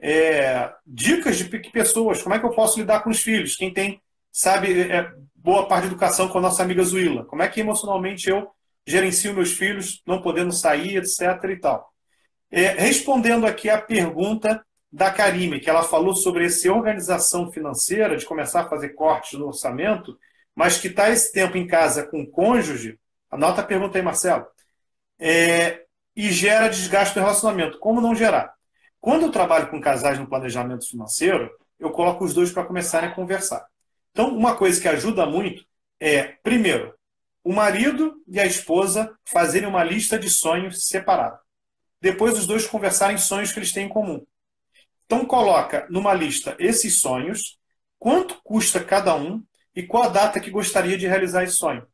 [0.00, 3.56] É, dicas de pessoas, como é que eu posso lidar com os filhos?
[3.56, 4.00] Quem tem,
[4.32, 7.24] sabe, é, boa parte de educação com a nossa amiga Zuila.
[7.26, 8.50] Como é que emocionalmente eu
[8.86, 11.20] gerencio meus filhos, não podendo sair, etc.
[11.50, 11.92] e tal.
[12.50, 18.26] É, respondendo aqui a pergunta da Karime, que ela falou sobre essa organização financeira, de
[18.26, 20.18] começar a fazer cortes no orçamento,
[20.54, 22.98] mas que está esse tempo em casa com o cônjuge,
[23.32, 24.46] anota a pergunta aí, Marcelo,
[25.18, 27.78] é, e gera desgaste no relacionamento.
[27.78, 28.54] Como não gerar?
[29.00, 33.14] Quando eu trabalho com casais no planejamento financeiro, eu coloco os dois para começarem a
[33.14, 33.66] conversar.
[34.12, 35.64] Então, uma coisa que ajuda muito
[35.98, 36.94] é, primeiro,
[37.42, 41.40] o marido e a esposa fazerem uma lista de sonhos separada.
[42.00, 44.24] Depois, os dois conversarem sonhos que eles têm em comum.
[45.06, 47.58] Então, coloca numa lista esses sonhos,
[47.98, 49.42] quanto custa cada um
[49.74, 51.86] e qual a data que gostaria de realizar esse sonho.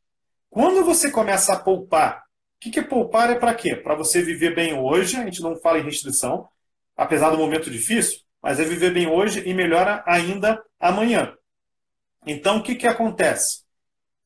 [0.50, 3.76] Quando você começa a poupar, o que, que é poupar é para quê?
[3.76, 6.48] Para você viver bem hoje, a gente não fala em restrição,
[6.96, 11.34] apesar do momento difícil, mas é viver bem hoje e melhora ainda amanhã.
[12.26, 13.62] Então, o que, que acontece?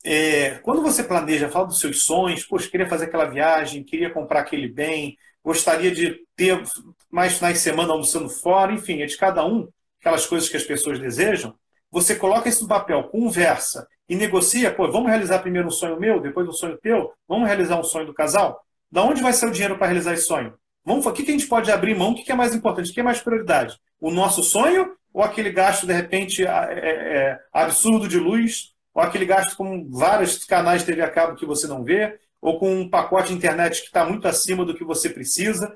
[0.05, 4.41] É, quando você planeja, fala dos seus sonhos, poxa, queria fazer aquela viagem, queria comprar
[4.41, 6.63] aquele bem, gostaria de ter
[7.11, 9.69] mais finais de semana almoçando fora, enfim, é de cada um,
[10.01, 11.55] aquelas coisas que as pessoas desejam
[11.93, 16.21] você coloca isso no papel, conversa e negocia, pô, vamos realizar primeiro um sonho meu,
[16.21, 18.61] depois um sonho teu, vamos realizar um sonho do casal?
[18.91, 20.55] Da onde vai ser o dinheiro para realizar esse sonho?
[20.85, 22.11] Vamos, o que, que a gente pode abrir mão?
[22.11, 22.91] O que, que é mais importante?
[22.91, 23.79] O que é mais prioridade?
[24.01, 28.73] O nosso sonho ou aquele gasto, de repente, é, é, absurdo de luz?
[28.95, 32.19] Ou aquele gasto com vários canais de TV a cabo que você não vê?
[32.41, 35.75] Ou com um pacote de internet que está muito acima do que você precisa?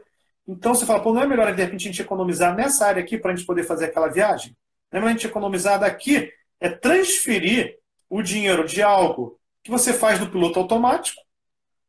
[0.48, 3.18] Então você fala, pô, não é melhor de repente a gente economizar nessa área aqui
[3.18, 4.56] para a gente poder fazer aquela viagem?
[4.92, 6.32] Lembra a gente economizar daqui?
[6.60, 7.76] É transferir
[8.08, 11.20] o dinheiro de algo que você faz no piloto automático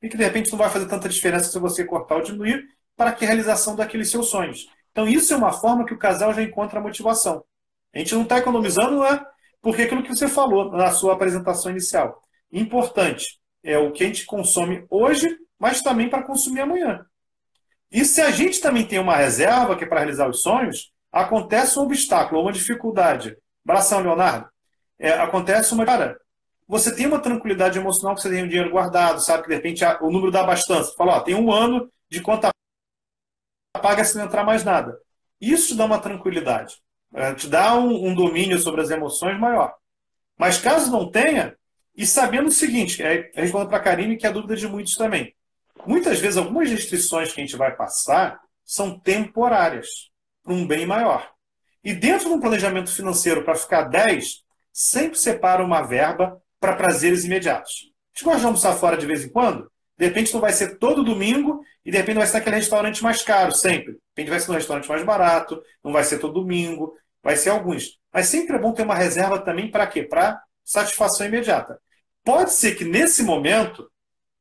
[0.01, 2.63] e que de repente não vai fazer tanta diferença se você cortar ou diminuir
[2.95, 4.67] para a realização daqueles seus sonhos.
[4.91, 7.43] Então isso é uma forma que o casal já encontra a motivação.
[7.93, 9.23] A gente não está economizando, é
[9.61, 12.21] porque aquilo que você falou na sua apresentação inicial.
[12.51, 17.05] Importante é o que a gente consome hoje, mas também para consumir amanhã.
[17.91, 21.79] E se a gente também tem uma reserva que é para realizar os sonhos, acontece
[21.79, 23.35] um obstáculo, uma dificuldade.
[23.65, 24.47] Abração, Leonardo.
[24.99, 25.85] É, acontece uma.
[25.85, 26.17] Cara,
[26.67, 29.83] você tem uma tranquilidade emocional que você tem o dinheiro guardado, sabe que de repente
[30.01, 30.93] o número da abastança.
[30.97, 32.49] Fala, ó, tem um ano de conta
[33.81, 34.97] paga se não entrar mais nada.
[35.39, 36.75] Isso te dá uma tranquilidade.
[37.13, 39.73] É, te dá um, um, domínio sobre as emoções maior.
[40.37, 41.55] Mas caso não tenha,
[41.95, 44.95] e sabendo o seguinte, é, respondendo para a Karine, que é a dúvida de muitos
[44.95, 45.33] também.
[45.85, 50.09] Muitas vezes, algumas restrições que a gente vai passar são temporárias
[50.47, 51.29] para um bem maior.
[51.83, 57.25] E dentro de um planejamento financeiro para ficar 10, sempre separa uma verba para prazeres
[57.25, 57.91] imediatos.
[57.91, 59.69] A gente gosta de almoçar fora de vez em quando?
[59.97, 63.21] De repente não vai ser todo domingo e de repente vai ser naquele restaurante mais
[63.21, 63.93] caro, sempre.
[63.93, 67.49] De repente vai ser um restaurante mais barato, não vai ser todo domingo, vai ser
[67.49, 67.99] alguns.
[68.13, 70.03] Mas sempre é bom ter uma reserva também para quê?
[70.03, 71.79] Para satisfação imediata.
[72.23, 73.89] Pode ser que nesse momento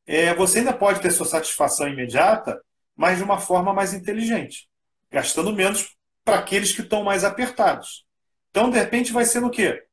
[0.06, 2.60] é, você ainda pode ter sua satisfação imediata,
[2.94, 4.68] mas de uma forma mais inteligente,
[5.10, 5.95] gastando menos
[6.26, 8.04] para aqueles que estão mais apertados.
[8.50, 9.84] Então, de repente, vai ser no quê?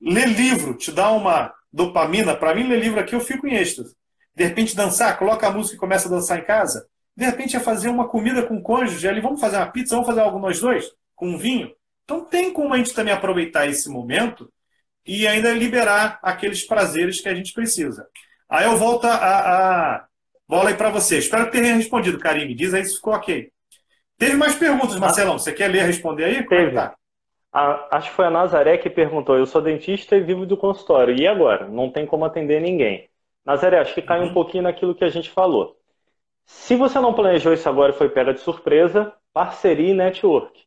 [0.00, 2.34] Ler livro te dá uma dopamina.
[2.34, 3.94] Para mim, ler livro aqui eu fico em êxtase.
[4.34, 6.88] De repente, dançar, coloca a música e começa a dançar em casa.
[7.14, 9.20] De repente, é fazer uma comida com o cônjuge ali.
[9.20, 10.90] Vamos fazer uma pizza, vamos fazer algo nós dois?
[11.14, 11.70] Com um vinho?
[12.04, 14.50] Então, tem como a gente também aproveitar esse momento
[15.06, 18.08] e ainda liberar aqueles prazeres que a gente precisa.
[18.48, 20.06] Aí eu volto a, a
[20.48, 21.18] bola aí para você.
[21.18, 22.54] Espero tenha respondido, Karine.
[22.54, 23.52] Diz aí se ficou ok.
[24.18, 25.38] Teve mais perguntas, Marcelão.
[25.38, 26.36] Você quer ler e responder aí?
[26.36, 26.72] É Teve.
[26.72, 26.94] tá?
[27.52, 29.36] A, acho que foi a Nazaré que perguntou.
[29.36, 31.14] Eu sou dentista e vivo do consultório.
[31.16, 31.68] E agora?
[31.68, 33.08] Não tem como atender ninguém.
[33.44, 34.26] Nazaré, acho que cai uhum.
[34.26, 35.76] um pouquinho naquilo que a gente falou.
[36.46, 40.64] Se você não planejou isso agora e foi pega de surpresa, parceria e network.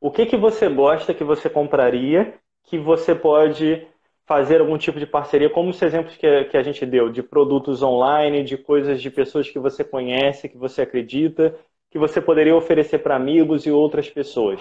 [0.00, 3.86] O que, que você gosta que você compraria que você pode
[4.26, 7.82] fazer algum tipo de parceria, como os exemplos que, que a gente deu, de produtos
[7.82, 11.56] online, de coisas de pessoas que você conhece, que você acredita,
[11.96, 14.60] que você poderia oferecer para amigos e outras pessoas.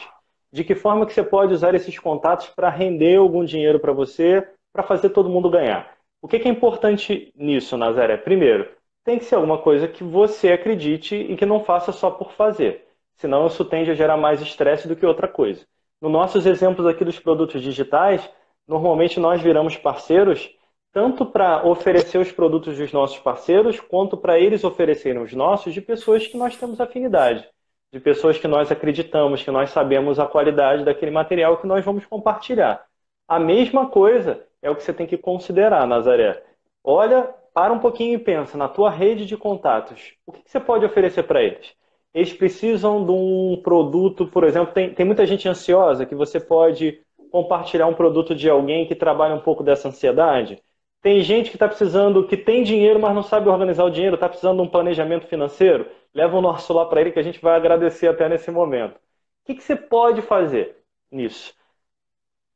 [0.53, 4.47] De que forma que você pode usar esses contatos para render algum dinheiro para você,
[4.71, 5.97] para fazer todo mundo ganhar.
[6.21, 8.15] O que é importante nisso, Nazaré?
[8.15, 8.69] Primeiro,
[9.03, 12.85] tem que ser alguma coisa que você acredite e que não faça só por fazer.
[13.17, 15.65] Senão isso tende a gerar mais estresse do que outra coisa.
[16.01, 18.29] Nos nossos exemplos aqui dos produtos digitais,
[18.65, 20.49] normalmente nós viramos parceiros
[20.95, 25.81] tanto para oferecer os produtos dos nossos parceiros, quanto para eles oferecerem os nossos de
[25.81, 27.45] pessoas que nós temos afinidade,
[27.91, 32.05] de pessoas que nós acreditamos, que nós sabemos a qualidade daquele material que nós vamos
[32.05, 32.85] compartilhar.
[33.27, 36.41] A mesma coisa é o que você tem que considerar, Nazaré.
[36.81, 40.13] Olha, para um pouquinho e pensa na tua rede de contatos.
[40.25, 41.73] O que você pode oferecer para eles?
[42.13, 47.01] Eles precisam de um produto, por exemplo, tem, tem muita gente ansiosa que você pode
[47.29, 50.63] compartilhar um produto de alguém que trabalha um pouco dessa ansiedade.
[51.05, 54.27] Tem gente que está precisando, que tem dinheiro, mas não sabe organizar o dinheiro, está
[54.27, 55.87] precisando de um planejamento financeiro.
[56.11, 58.95] Leva o nosso lá para ele que a gente vai agradecer até nesse momento.
[58.95, 58.99] O
[59.45, 60.77] que, que você pode fazer
[61.11, 61.53] nisso?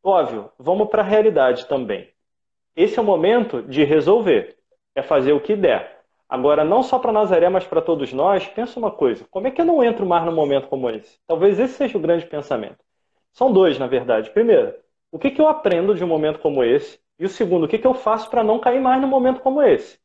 [0.03, 2.09] Óbvio, vamos para a realidade também.
[2.75, 4.57] Esse é o momento de resolver.
[4.95, 6.01] É fazer o que der.
[6.27, 9.61] Agora, não só para Nazaré, mas para todos nós, pensa uma coisa: como é que
[9.61, 11.19] eu não entro mais num momento como esse?
[11.27, 12.83] Talvez esse seja o grande pensamento.
[13.31, 14.31] São dois, na verdade.
[14.31, 14.73] Primeiro,
[15.11, 16.99] o que, que eu aprendo de um momento como esse?
[17.19, 19.61] E o segundo, o que, que eu faço para não cair mais num momento como
[19.61, 19.99] esse?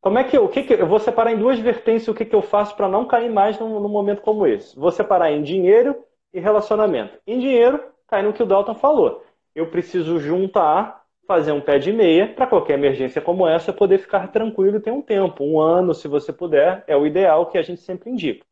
[0.00, 2.24] Como é que eu, o que, que eu vou separar em duas vertentes o que,
[2.24, 4.76] que eu faço para não cair mais num, num, momento como esse?
[4.76, 5.94] Vou separar em dinheiro
[6.34, 7.16] e relacionamento.
[7.24, 9.24] Em dinheiro, cai no que o Dalton falou.
[9.54, 14.32] Eu preciso juntar, fazer um pé de meia para qualquer emergência como essa poder ficar
[14.32, 17.62] tranquilo e ter um tempo, um ano, se você puder, é o ideal que a
[17.62, 18.44] gente sempre indica.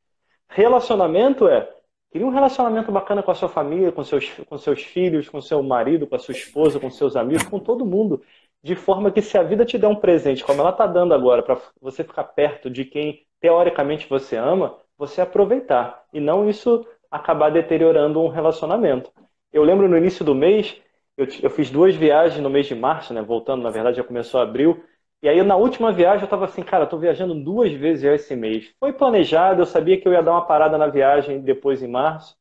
[0.48, 1.68] Relacionamento é
[2.10, 5.62] Cria um relacionamento bacana com a sua família, com seus, com seus filhos, com seu
[5.62, 8.20] marido, com a sua esposa, com seus amigos, com todo mundo.
[8.62, 11.42] De forma que se a vida te der um presente, como ela está dando agora,
[11.42, 16.04] para você ficar perto de quem teoricamente você ama, você aproveitar.
[16.12, 19.10] E não isso acabar deteriorando um relacionamento.
[19.52, 20.76] Eu lembro no início do mês,
[21.16, 23.22] eu, eu fiz duas viagens no mês de março, né?
[23.22, 24.82] Voltando, na verdade, já começou abril.
[25.22, 28.34] E aí, na última viagem, eu estava assim, cara, estou viajando duas vezes já esse
[28.34, 28.72] mês.
[28.80, 32.36] Foi planejado, eu sabia que eu ia dar uma parada na viagem depois em março.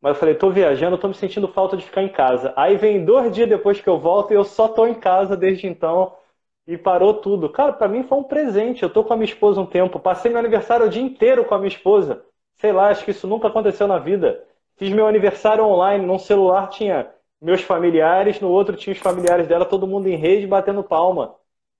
[0.00, 2.52] Mas eu falei, estou viajando, estou me sentindo falta de ficar em casa.
[2.56, 5.66] Aí vem dois dias depois que eu volto e eu só estou em casa desde
[5.66, 6.14] então.
[6.66, 7.48] E parou tudo.
[7.50, 8.82] Cara, para mim foi um presente.
[8.82, 9.98] Eu estou com a minha esposa um tempo.
[10.00, 12.24] Passei meu aniversário o dia inteiro com a minha esposa.
[12.56, 14.44] Sei lá, acho que isso nunca aconteceu na vida.
[14.76, 16.04] Fiz meu aniversário online.
[16.06, 20.46] Num celular tinha meus familiares, no outro tinha os familiares dela, todo mundo em rede
[20.46, 21.34] batendo palma.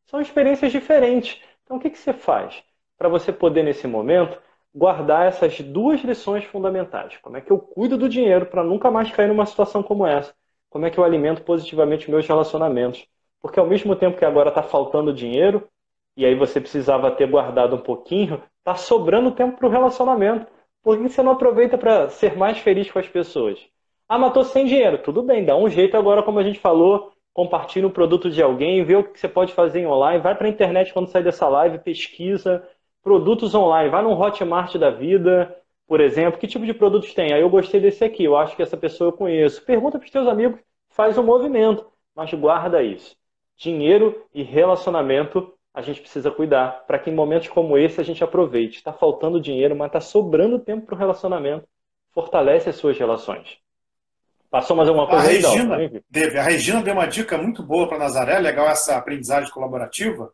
[0.07, 1.41] São experiências diferentes.
[1.65, 2.63] Então, o que, que você faz
[2.97, 4.39] para você poder, nesse momento,
[4.75, 7.17] guardar essas duas lições fundamentais?
[7.19, 10.35] Como é que eu cuido do dinheiro para nunca mais cair numa situação como essa?
[10.71, 13.07] Como é que eu alimento positivamente meus relacionamentos?
[13.41, 15.69] Porque ao mesmo tempo que agora está faltando dinheiro,
[16.17, 20.47] e aí você precisava ter guardado um pouquinho, está sobrando tempo para o relacionamento.
[20.83, 23.59] Por que você não aproveita para ser mais feliz com as pessoas?
[24.09, 24.99] Ah, matou sem dinheiro.
[24.99, 28.85] Tudo bem, dá um jeito agora, como a gente falou, compartilha um produto de alguém,
[28.85, 31.47] vê o que você pode fazer em online, vai para a internet quando sair dessa
[31.49, 32.67] live, pesquisa
[33.05, 35.55] produtos online, vai num Hotmart da vida,
[35.87, 37.35] por exemplo, que tipo de produtos tem?
[37.35, 39.63] Aí eu gostei desse aqui, eu acho que essa pessoa eu conheço.
[39.65, 43.15] Pergunta para os teus amigos, faz um movimento, mas guarda isso.
[43.57, 48.25] Dinheiro e relacionamento a gente precisa cuidar para que em momentos como esse a gente
[48.25, 48.79] aproveite.
[48.79, 51.69] Está faltando dinheiro, mas está sobrando tempo para o relacionamento.
[52.13, 53.59] Fortalece as suas relações.
[54.55, 56.39] Passou mais alguma coisa a aí, Regina, Deve.
[56.39, 60.33] A Regina deu uma dica muito boa para Nazaré, legal essa aprendizagem colaborativa,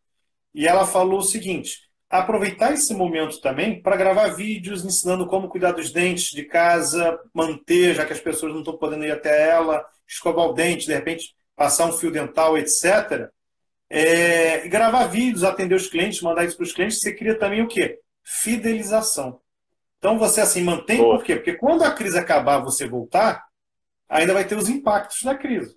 [0.55, 1.79] e ela falou o seguinte:
[2.11, 7.95] aproveitar esse momento também para gravar vídeos ensinando como cuidar dos dentes de casa, manter,
[7.95, 11.35] já que as pessoas não estão podendo ir até ela, escovar o dente, de repente
[11.57, 13.31] passar um fio dental, etc.
[13.89, 17.63] É, e gravar vídeos, atender os clientes, mandar isso para os clientes, você cria também
[17.63, 17.99] o quê?
[18.23, 19.41] Fidelização.
[19.97, 21.17] Então você assim mantém, Boa.
[21.17, 21.37] por quê?
[21.37, 23.49] Porque quando a crise acabar, você voltar,
[24.11, 25.77] ainda vai ter os impactos da crise.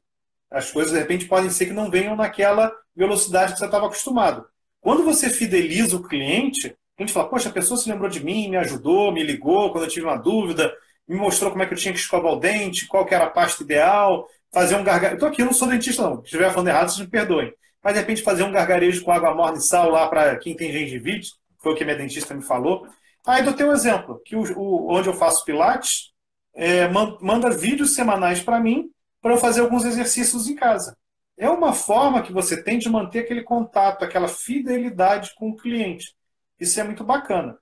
[0.51, 4.45] As coisas, de repente, podem ser que não venham naquela velocidade que você estava acostumado.
[4.81, 8.49] Quando você fideliza o cliente, a gente fala, poxa, a pessoa se lembrou de mim,
[8.49, 10.73] me ajudou, me ligou quando eu tive uma dúvida,
[11.07, 13.29] me mostrou como é que eu tinha que escovar o dente, qual que era a
[13.29, 15.15] pasta ideal, fazer um gargalo.
[15.15, 16.17] Estou aqui, eu não sou dentista, não.
[16.17, 17.53] Se estiver falando errado, vocês me perdoem.
[17.83, 20.71] mas de repente fazer um gargarejo com água morna e sal lá para quem tem
[20.71, 22.87] gengivite, foi o que minha dentista me falou.
[23.25, 26.12] Aí eu tenho um exemplo, que o, onde eu faço pilates,
[26.55, 28.89] é, manda vídeos semanais para mim
[29.21, 30.97] para eu fazer alguns exercícios em casa.
[31.37, 36.13] É uma forma que você tem de manter aquele contato, aquela fidelidade com o cliente.
[36.59, 37.57] Isso é muito bacana.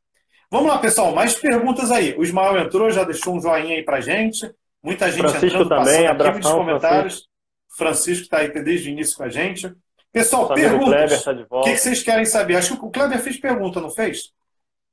[0.49, 2.13] Vamos lá, pessoal, mais perguntas aí.
[2.17, 4.51] O Ismael entrou, já deixou um joinha aí para gente.
[4.83, 7.29] Muita gente Francisco entrando, também, passando aqui nos comentários.
[7.77, 9.73] Francisco está aí desde o início com a gente.
[10.11, 11.23] Pessoal, perguntas.
[11.23, 12.57] Tá o que, que, vocês querem saber?
[12.57, 14.33] Acho que o Kleber fez pergunta, não fez?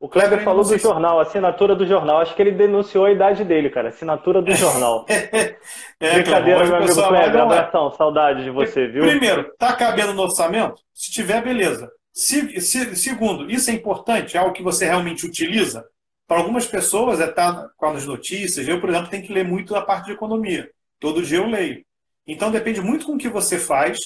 [0.01, 2.21] O Kleber falou do jornal, assinatura do jornal.
[2.21, 3.89] Acho que ele denunciou a idade dele, cara.
[3.89, 5.05] Assinatura do jornal.
[5.11, 7.41] é, Brincadeira, meu amigo Kleber.
[7.41, 9.03] Abração, saudade de você, viu?
[9.03, 10.81] Primeiro, tá cabendo no orçamento?
[10.95, 11.91] Se tiver, beleza.
[12.13, 15.85] Se, se, segundo, isso é importante, é algo que você realmente utiliza.
[16.29, 18.69] Para algumas pessoas, é estar tá com as notícias.
[18.69, 20.71] Eu, por exemplo, tenho que ler muito a parte de economia.
[21.01, 21.85] Todo dia eu leio.
[22.25, 23.99] Então, depende muito com o que você faz,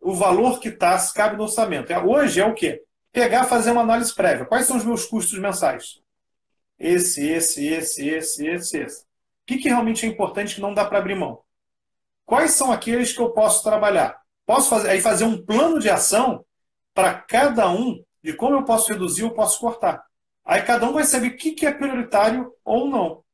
[0.00, 1.90] o valor que está, se cabe no orçamento.
[1.90, 2.82] É, hoje é o quê?
[3.18, 4.46] Pegar fazer uma análise prévia.
[4.46, 6.00] Quais são os meus custos mensais?
[6.78, 9.02] Esse, esse, esse, esse, esse, esse.
[9.02, 9.06] O
[9.44, 11.40] que, que realmente é importante que não dá para abrir mão?
[12.24, 14.20] Quais são aqueles que eu posso trabalhar?
[14.46, 16.44] Posso fazer, aí fazer um plano de ação
[16.94, 20.04] para cada um de como eu posso reduzir ou posso cortar.
[20.44, 23.24] Aí cada um vai saber o que, que é prioritário ou não.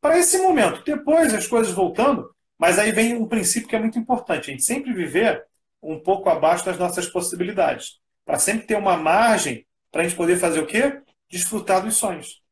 [0.00, 3.98] Para esse momento, depois as coisas voltando, mas aí vem um princípio que é muito
[3.98, 5.46] importante: a gente sempre viver
[5.80, 10.36] um pouco abaixo das nossas possibilidades para sempre ter uma margem para a gente poder
[10.36, 11.00] fazer o quê?
[11.30, 12.42] Desfrutar dos sonhos.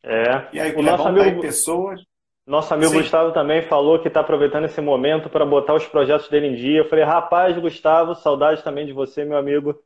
[0.00, 0.46] É.
[0.52, 2.00] E aí, o nosso é amigo, pessoas.
[2.46, 2.98] Nosso amigo Sim.
[2.98, 6.78] Gustavo também falou que está aproveitando esse momento para botar os projetos dele em dia.
[6.78, 9.76] Eu falei, rapaz, Gustavo, saudade também de você, meu amigo.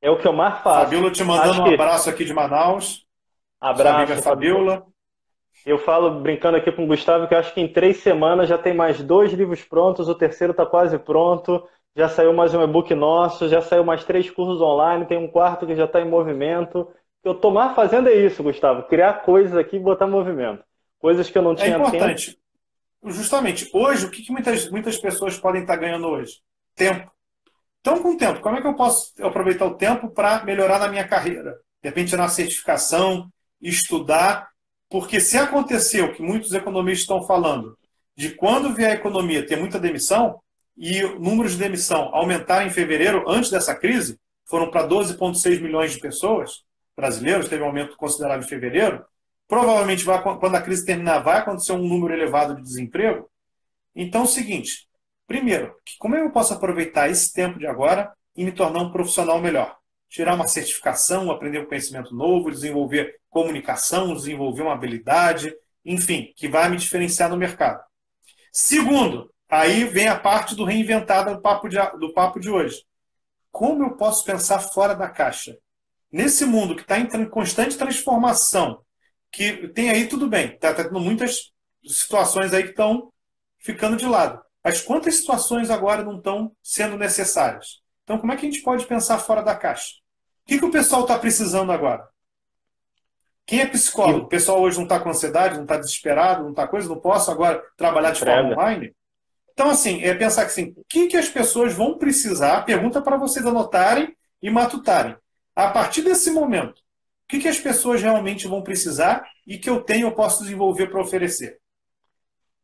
[0.00, 0.84] É o que eu mais faço.
[0.84, 1.74] Fabiola te mandando Acho um que...
[1.74, 3.04] abraço aqui de Manaus.
[3.60, 4.86] Abraço, Fabiola.
[5.66, 8.72] Eu falo, brincando aqui com o Gustavo, que acho que em três semanas já tem
[8.72, 11.62] mais dois livros prontos, o terceiro está quase pronto
[11.94, 15.66] já saiu mais um e-book nosso, já saiu mais três cursos online, tem um quarto
[15.66, 16.80] que já está em movimento.
[16.80, 20.64] O eu estou mais fazendo é isso, Gustavo, criar coisas aqui e botar movimento.
[20.98, 22.32] Coisas que eu não é tinha É importante.
[22.32, 22.42] Tempo.
[23.04, 26.40] Justamente, hoje, o que, que muitas, muitas pessoas podem estar ganhando hoje?
[26.74, 27.10] Tempo.
[27.80, 30.88] Então, com o tempo, como é que eu posso aproveitar o tempo para melhorar na
[30.88, 31.58] minha carreira?
[31.82, 33.28] De repente, na certificação,
[33.60, 34.48] estudar,
[34.88, 37.76] porque se aconteceu que muitos economistas estão falando
[38.16, 40.40] de quando vier a economia ter muita demissão,
[40.76, 45.92] e o número de demissão aumentar em fevereiro, antes dessa crise, foram para 12,6 milhões
[45.92, 46.62] de pessoas
[46.96, 49.04] brasileiros, teve um aumento considerável em fevereiro.
[49.48, 53.30] Provavelmente, vai, quando a crise terminar, vai acontecer um número elevado de desemprego.
[53.94, 54.88] Então, é o seguinte:
[55.26, 59.76] primeiro, como eu posso aproveitar esse tempo de agora e me tornar um profissional melhor?
[60.08, 65.54] Tirar uma certificação, aprender um conhecimento novo, desenvolver comunicação, desenvolver uma habilidade,
[65.84, 67.82] enfim, que vai me diferenciar no mercado.
[68.52, 72.86] Segundo, Aí vem a parte do reinventar do papo de, do papo de hoje.
[73.50, 75.58] Como eu posso pensar fora da caixa?
[76.10, 78.82] Nesse mundo que está em constante transformação,
[79.30, 81.52] que tem aí tudo bem, está tá tendo muitas
[81.84, 83.12] situações aí que estão
[83.58, 84.42] ficando de lado.
[84.64, 87.82] Mas quantas situações agora não estão sendo necessárias?
[88.04, 89.96] Então, como é que a gente pode pensar fora da caixa?
[90.46, 92.08] O que, que o pessoal está precisando agora?
[93.44, 94.24] Quem é psicólogo?
[94.24, 97.30] O pessoal hoje não está com ansiedade, não está desesperado, não está coisa, não posso
[97.30, 98.94] agora trabalhar de forma online?
[99.52, 103.16] Então, assim, é pensar que assim, o que, que as pessoas vão precisar, pergunta para
[103.16, 105.16] vocês anotarem e matutarem.
[105.54, 109.82] A partir desse momento, o que, que as pessoas realmente vão precisar e que eu
[109.82, 111.58] tenho, eu posso desenvolver para oferecer?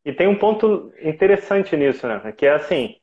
[0.03, 2.31] E tem um ponto interessante nisso, né?
[2.31, 2.95] Que é assim,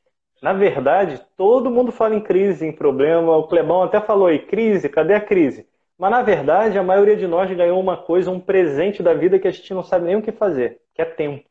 [0.42, 3.36] na verdade, todo mundo fala em crise, em problema.
[3.36, 5.66] O Clebão até falou aí, crise, cadê a crise?
[5.98, 9.48] Mas na verdade, a maioria de nós ganhou uma coisa, um presente da vida que
[9.48, 11.44] a gente não sabe nem o que fazer, que é tempo.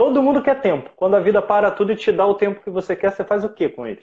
[0.00, 0.88] Todo mundo quer tempo.
[0.96, 3.44] Quando a vida para tudo e te dá o tempo que você quer, você faz
[3.44, 4.00] o que com ele?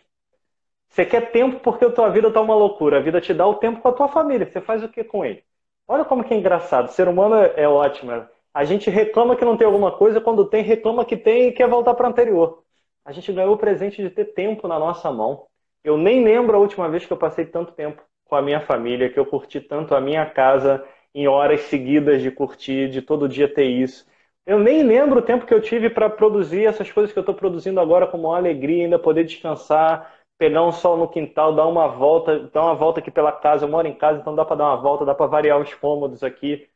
[0.87, 2.97] Você quer tempo porque a tua vida está uma loucura.
[2.97, 4.45] A vida te dá o tempo com a tua família.
[4.45, 5.43] Você faz o que com ele?
[5.87, 6.85] Olha como que é engraçado.
[6.85, 8.11] O ser humano é, é ótimo.
[8.53, 11.67] A gente reclama que não tem alguma coisa, quando tem, reclama que tem e quer
[11.67, 12.61] voltar para o anterior.
[13.03, 15.47] A gente ganhou o presente de ter tempo na nossa mão.
[15.83, 19.09] Eu nem lembro a última vez que eu passei tanto tempo com a minha família,
[19.09, 23.51] que eu curti tanto a minha casa em horas seguidas de curtir, de todo dia
[23.51, 24.05] ter isso.
[24.47, 27.35] Eu nem lembro o tempo que eu tive para produzir essas coisas que eu estou
[27.35, 31.89] produzindo agora com uma alegria, ainda poder descansar, pegar um sol no quintal, dar uma
[31.89, 33.65] volta, dar uma volta aqui pela casa.
[33.65, 36.23] Eu moro em casa, então dá para dar uma volta, dá para variar os cômodos
[36.23, 36.69] aqui.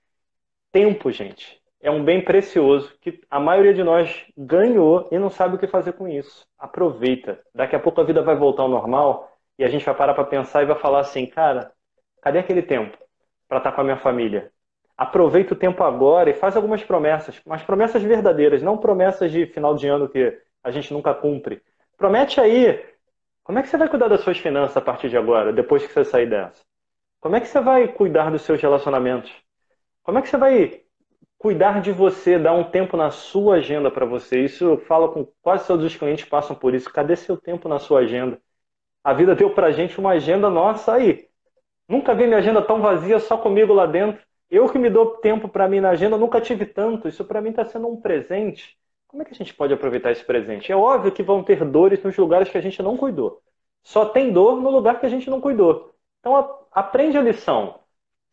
[0.72, 5.56] Tempo, gente, é um bem precioso que a maioria de nós ganhou e não sabe
[5.56, 6.46] o que fazer com isso.
[6.60, 7.42] Aproveita.
[7.56, 10.26] Daqui a pouco a vida vai voltar ao normal e a gente vai parar para
[10.26, 11.72] pensar e vai falar assim, cara,
[12.22, 12.98] cadê aquele tempo
[13.48, 14.52] para estar tá com a minha família?
[14.98, 19.76] Aproveita o tempo agora e faz algumas promessas, mas promessas verdadeiras, não promessas de final
[19.76, 21.62] de ano que a gente nunca cumpre.
[21.98, 22.84] Promete aí,
[23.44, 25.94] Como é que você vai cuidar das suas finanças a partir de agora, depois que
[25.94, 26.64] você sair dessa?
[27.20, 29.32] Como é que você vai cuidar dos seus relacionamentos?
[30.04, 30.84] Como é que você vai
[31.38, 34.42] cuidar de você, dar um tempo na sua agenda para você?
[34.46, 36.92] Isso eu falo com quase todos os clientes passam por isso.
[36.92, 38.40] Cadê seu tempo na sua agenda?
[39.04, 41.28] A vida deu pra gente uma agenda nossa aí.
[41.88, 44.24] Nunca vi minha agenda tão vazia só comigo lá dentro.
[44.52, 47.08] Eu que me dou tempo para mim na agenda, nunca tive tanto.
[47.08, 48.78] Isso para mim está sendo um presente.
[49.08, 50.72] Como é que a gente pode aproveitar esse presente?
[50.72, 53.42] É óbvio que vão ter dores nos lugares que a gente não cuidou.
[53.84, 55.96] Só tem dor no lugar que a gente não cuidou.
[56.20, 57.80] Então aprende a lição.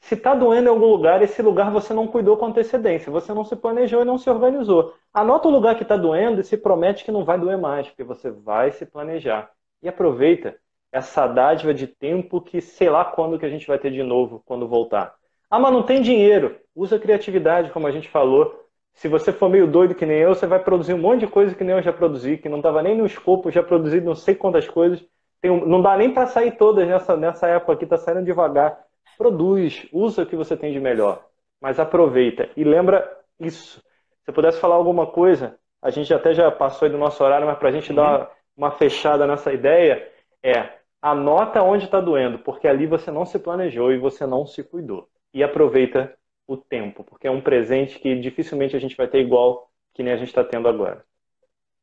[0.01, 3.45] Se está doendo em algum lugar, esse lugar você não cuidou com antecedência, você não
[3.45, 4.95] se planejou e não se organizou.
[5.13, 8.05] Anota o lugar que está doendo e se promete que não vai doer mais, porque
[8.05, 9.51] você vai se planejar.
[9.83, 10.57] E aproveita
[10.93, 14.43] essa dádiva de tempo que sei lá quando que a gente vai ter de novo
[14.47, 15.18] quando voltar.
[15.51, 16.59] Ah, mas não tem dinheiro.
[16.75, 18.65] Usa criatividade, como a gente falou.
[18.95, 21.55] Se você for meio doido que nem eu, você vai produzir um monte de coisa
[21.55, 24.35] que nem eu já produzi, que não estava nem no escopo, já produzi não sei
[24.35, 25.05] quantas coisas.
[25.45, 28.79] Um, não dá nem para sair todas nessa, nessa época aqui, está saindo devagar.
[29.17, 31.25] Produz, usa o que você tem de melhor,
[31.61, 32.51] mas aproveita.
[32.57, 33.81] E lembra isso.
[34.25, 37.47] Se eu pudesse falar alguma coisa, a gente até já passou aí do nosso horário,
[37.47, 37.97] mas para a gente uhum.
[37.97, 40.11] dar uma, uma fechada nessa ideia,
[40.43, 44.63] é anota onde está doendo, porque ali você não se planejou e você não se
[44.65, 45.09] cuidou.
[45.39, 46.13] E aproveita
[46.49, 50.13] o tempo, porque é um presente que dificilmente a gente vai ter igual que nem
[50.13, 51.05] a gente está tendo agora.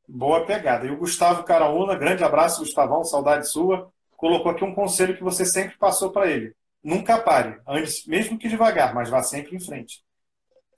[0.05, 0.85] Boa pegada.
[0.85, 5.45] E o Gustavo Caraúna, grande abraço, Gustavão, saudade sua, colocou aqui um conselho que você
[5.45, 6.53] sempre passou para ele.
[6.83, 10.03] Nunca pare, antes, mesmo que devagar, mas vá sempre em frente.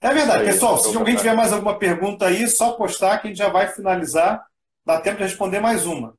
[0.00, 0.78] É verdade, pessoal.
[0.78, 4.46] Se alguém tiver mais alguma pergunta aí, só postar que a gente já vai finalizar.
[4.86, 6.14] Dá tempo de responder mais uma.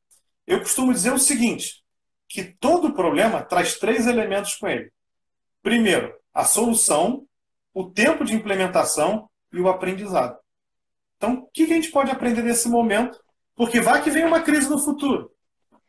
[0.46, 1.82] Eu costumo dizer o seguinte:
[2.28, 4.92] que todo problema traz três elementos com ele.
[5.64, 7.26] Primeiro, a solução,
[7.74, 10.38] o tempo de implementação e o aprendizado.
[11.18, 13.20] Então, o que a gente pode aprender nesse momento?
[13.56, 15.32] Porque vai que vem uma crise no futuro.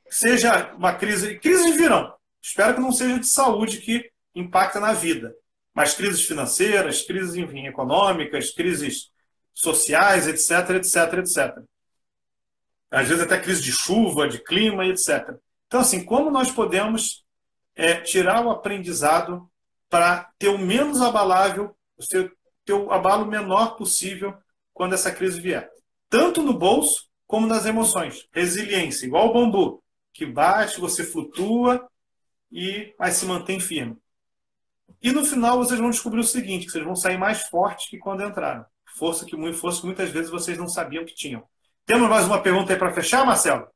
[0.09, 1.39] Seja uma crise.
[1.39, 2.13] Crises virão.
[2.43, 5.35] Espero que não seja de saúde que impacta na vida.
[5.73, 9.11] Mas crises financeiras, crises enfim, econômicas, crises
[9.53, 11.59] sociais, etc, etc, etc.
[12.91, 15.37] Às vezes até crise de chuva, de clima, etc.
[15.67, 17.25] Então, assim, como nós podemos
[17.77, 19.50] é, tirar o aprendizado
[19.91, 21.77] para ter o menos abalável,
[22.65, 24.35] ter o abalo menor possível
[24.73, 25.69] quando essa crise vier?
[26.09, 28.27] Tanto no bolso como nas emoções.
[28.33, 29.83] Resiliência, igual o bambu,
[30.13, 31.87] que bate, você flutua
[32.51, 33.97] e mas se mantém firme.
[35.03, 37.99] E no final vocês vão descobrir o seguinte, que vocês vão sair mais fortes que
[37.99, 38.65] quando entraram.
[38.97, 41.43] Força que, força que muitas vezes vocês não sabiam que tinham.
[41.87, 43.67] Temos mais uma pergunta aí para fechar, Marcelo?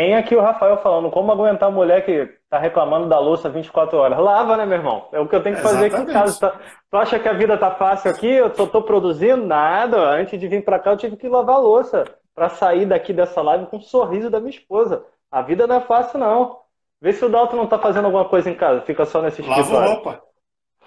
[0.00, 3.98] Tem aqui o Rafael falando como aguentar a mulher que tá reclamando da louça 24
[3.98, 4.18] horas.
[4.18, 5.06] Lava, né, meu irmão?
[5.12, 6.10] É o que eu tenho que fazer Exatamente.
[6.10, 6.40] aqui em casa.
[6.40, 8.26] Tá, tu acha que a vida tá fácil aqui?
[8.26, 9.98] Eu só tô produzindo nada.
[9.98, 13.42] Antes de vir para cá, eu tive que lavar a louça para sair daqui dessa
[13.42, 15.04] live com um sorriso da minha esposa.
[15.30, 16.56] A vida não é fácil, não.
[16.98, 18.80] Vê se o Dalton não tá fazendo alguma coisa em casa.
[18.80, 19.70] Fica só nesse escritório.
[19.70, 20.22] Lava roupa.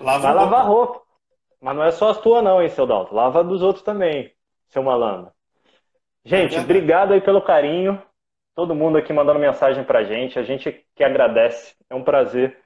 [0.01, 0.43] Lava Vai roupa.
[0.43, 1.01] lavar roupa.
[1.61, 3.13] Mas não é só as tuas, não, hein, seu Dalton.
[3.13, 4.33] Lava dos outros também,
[4.69, 5.29] seu malandro.
[6.25, 8.01] Gente, é obrigado aí pelo carinho
[8.55, 10.37] todo mundo aqui mandando mensagem para a gente.
[10.39, 12.57] A gente que agradece, é um prazer.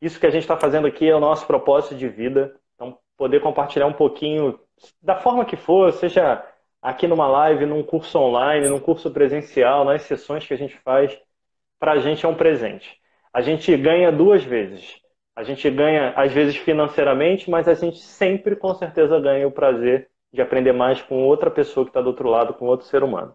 [0.00, 2.54] Isso que a gente está fazendo aqui é o nosso propósito de vida.
[2.74, 4.58] Então, poder compartilhar um pouquinho,
[5.00, 6.44] da forma que for, seja
[6.80, 11.16] aqui numa live, num curso online, num curso presencial, nas sessões que a gente faz,
[11.78, 13.00] para a gente é um presente.
[13.32, 15.00] A gente ganha duas vezes.
[15.34, 20.10] A gente ganha, às vezes, financeiramente, mas a gente sempre, com certeza, ganha o prazer
[20.32, 23.34] de aprender mais com outra pessoa que está do outro lado, com outro ser humano.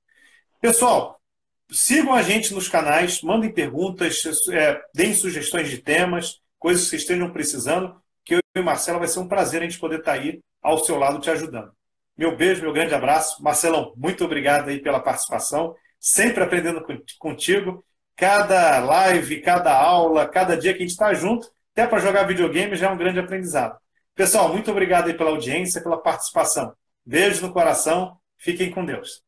[0.61, 1.21] Pessoal,
[1.71, 7.03] sigam a gente nos canais, mandem perguntas, é, deem sugestões de temas, coisas que vocês
[7.03, 8.01] estejam precisando
[8.31, 10.97] que eu e Marcelo vai ser um prazer a gente poder estar aí ao seu
[10.97, 11.73] lado te ajudando.
[12.17, 13.43] Meu beijo, meu grande abraço.
[13.43, 15.75] Marcelão, muito obrigado aí pela participação.
[15.99, 16.85] Sempre aprendendo
[17.19, 17.85] contigo.
[18.15, 22.77] Cada live, cada aula, cada dia que a gente está junto, até para jogar videogame
[22.77, 23.77] já é um grande aprendizado.
[24.15, 26.73] Pessoal, muito obrigado aí pela audiência, pela participação.
[27.05, 28.17] Beijo no coração.
[28.39, 29.23] Fiquem com Deus.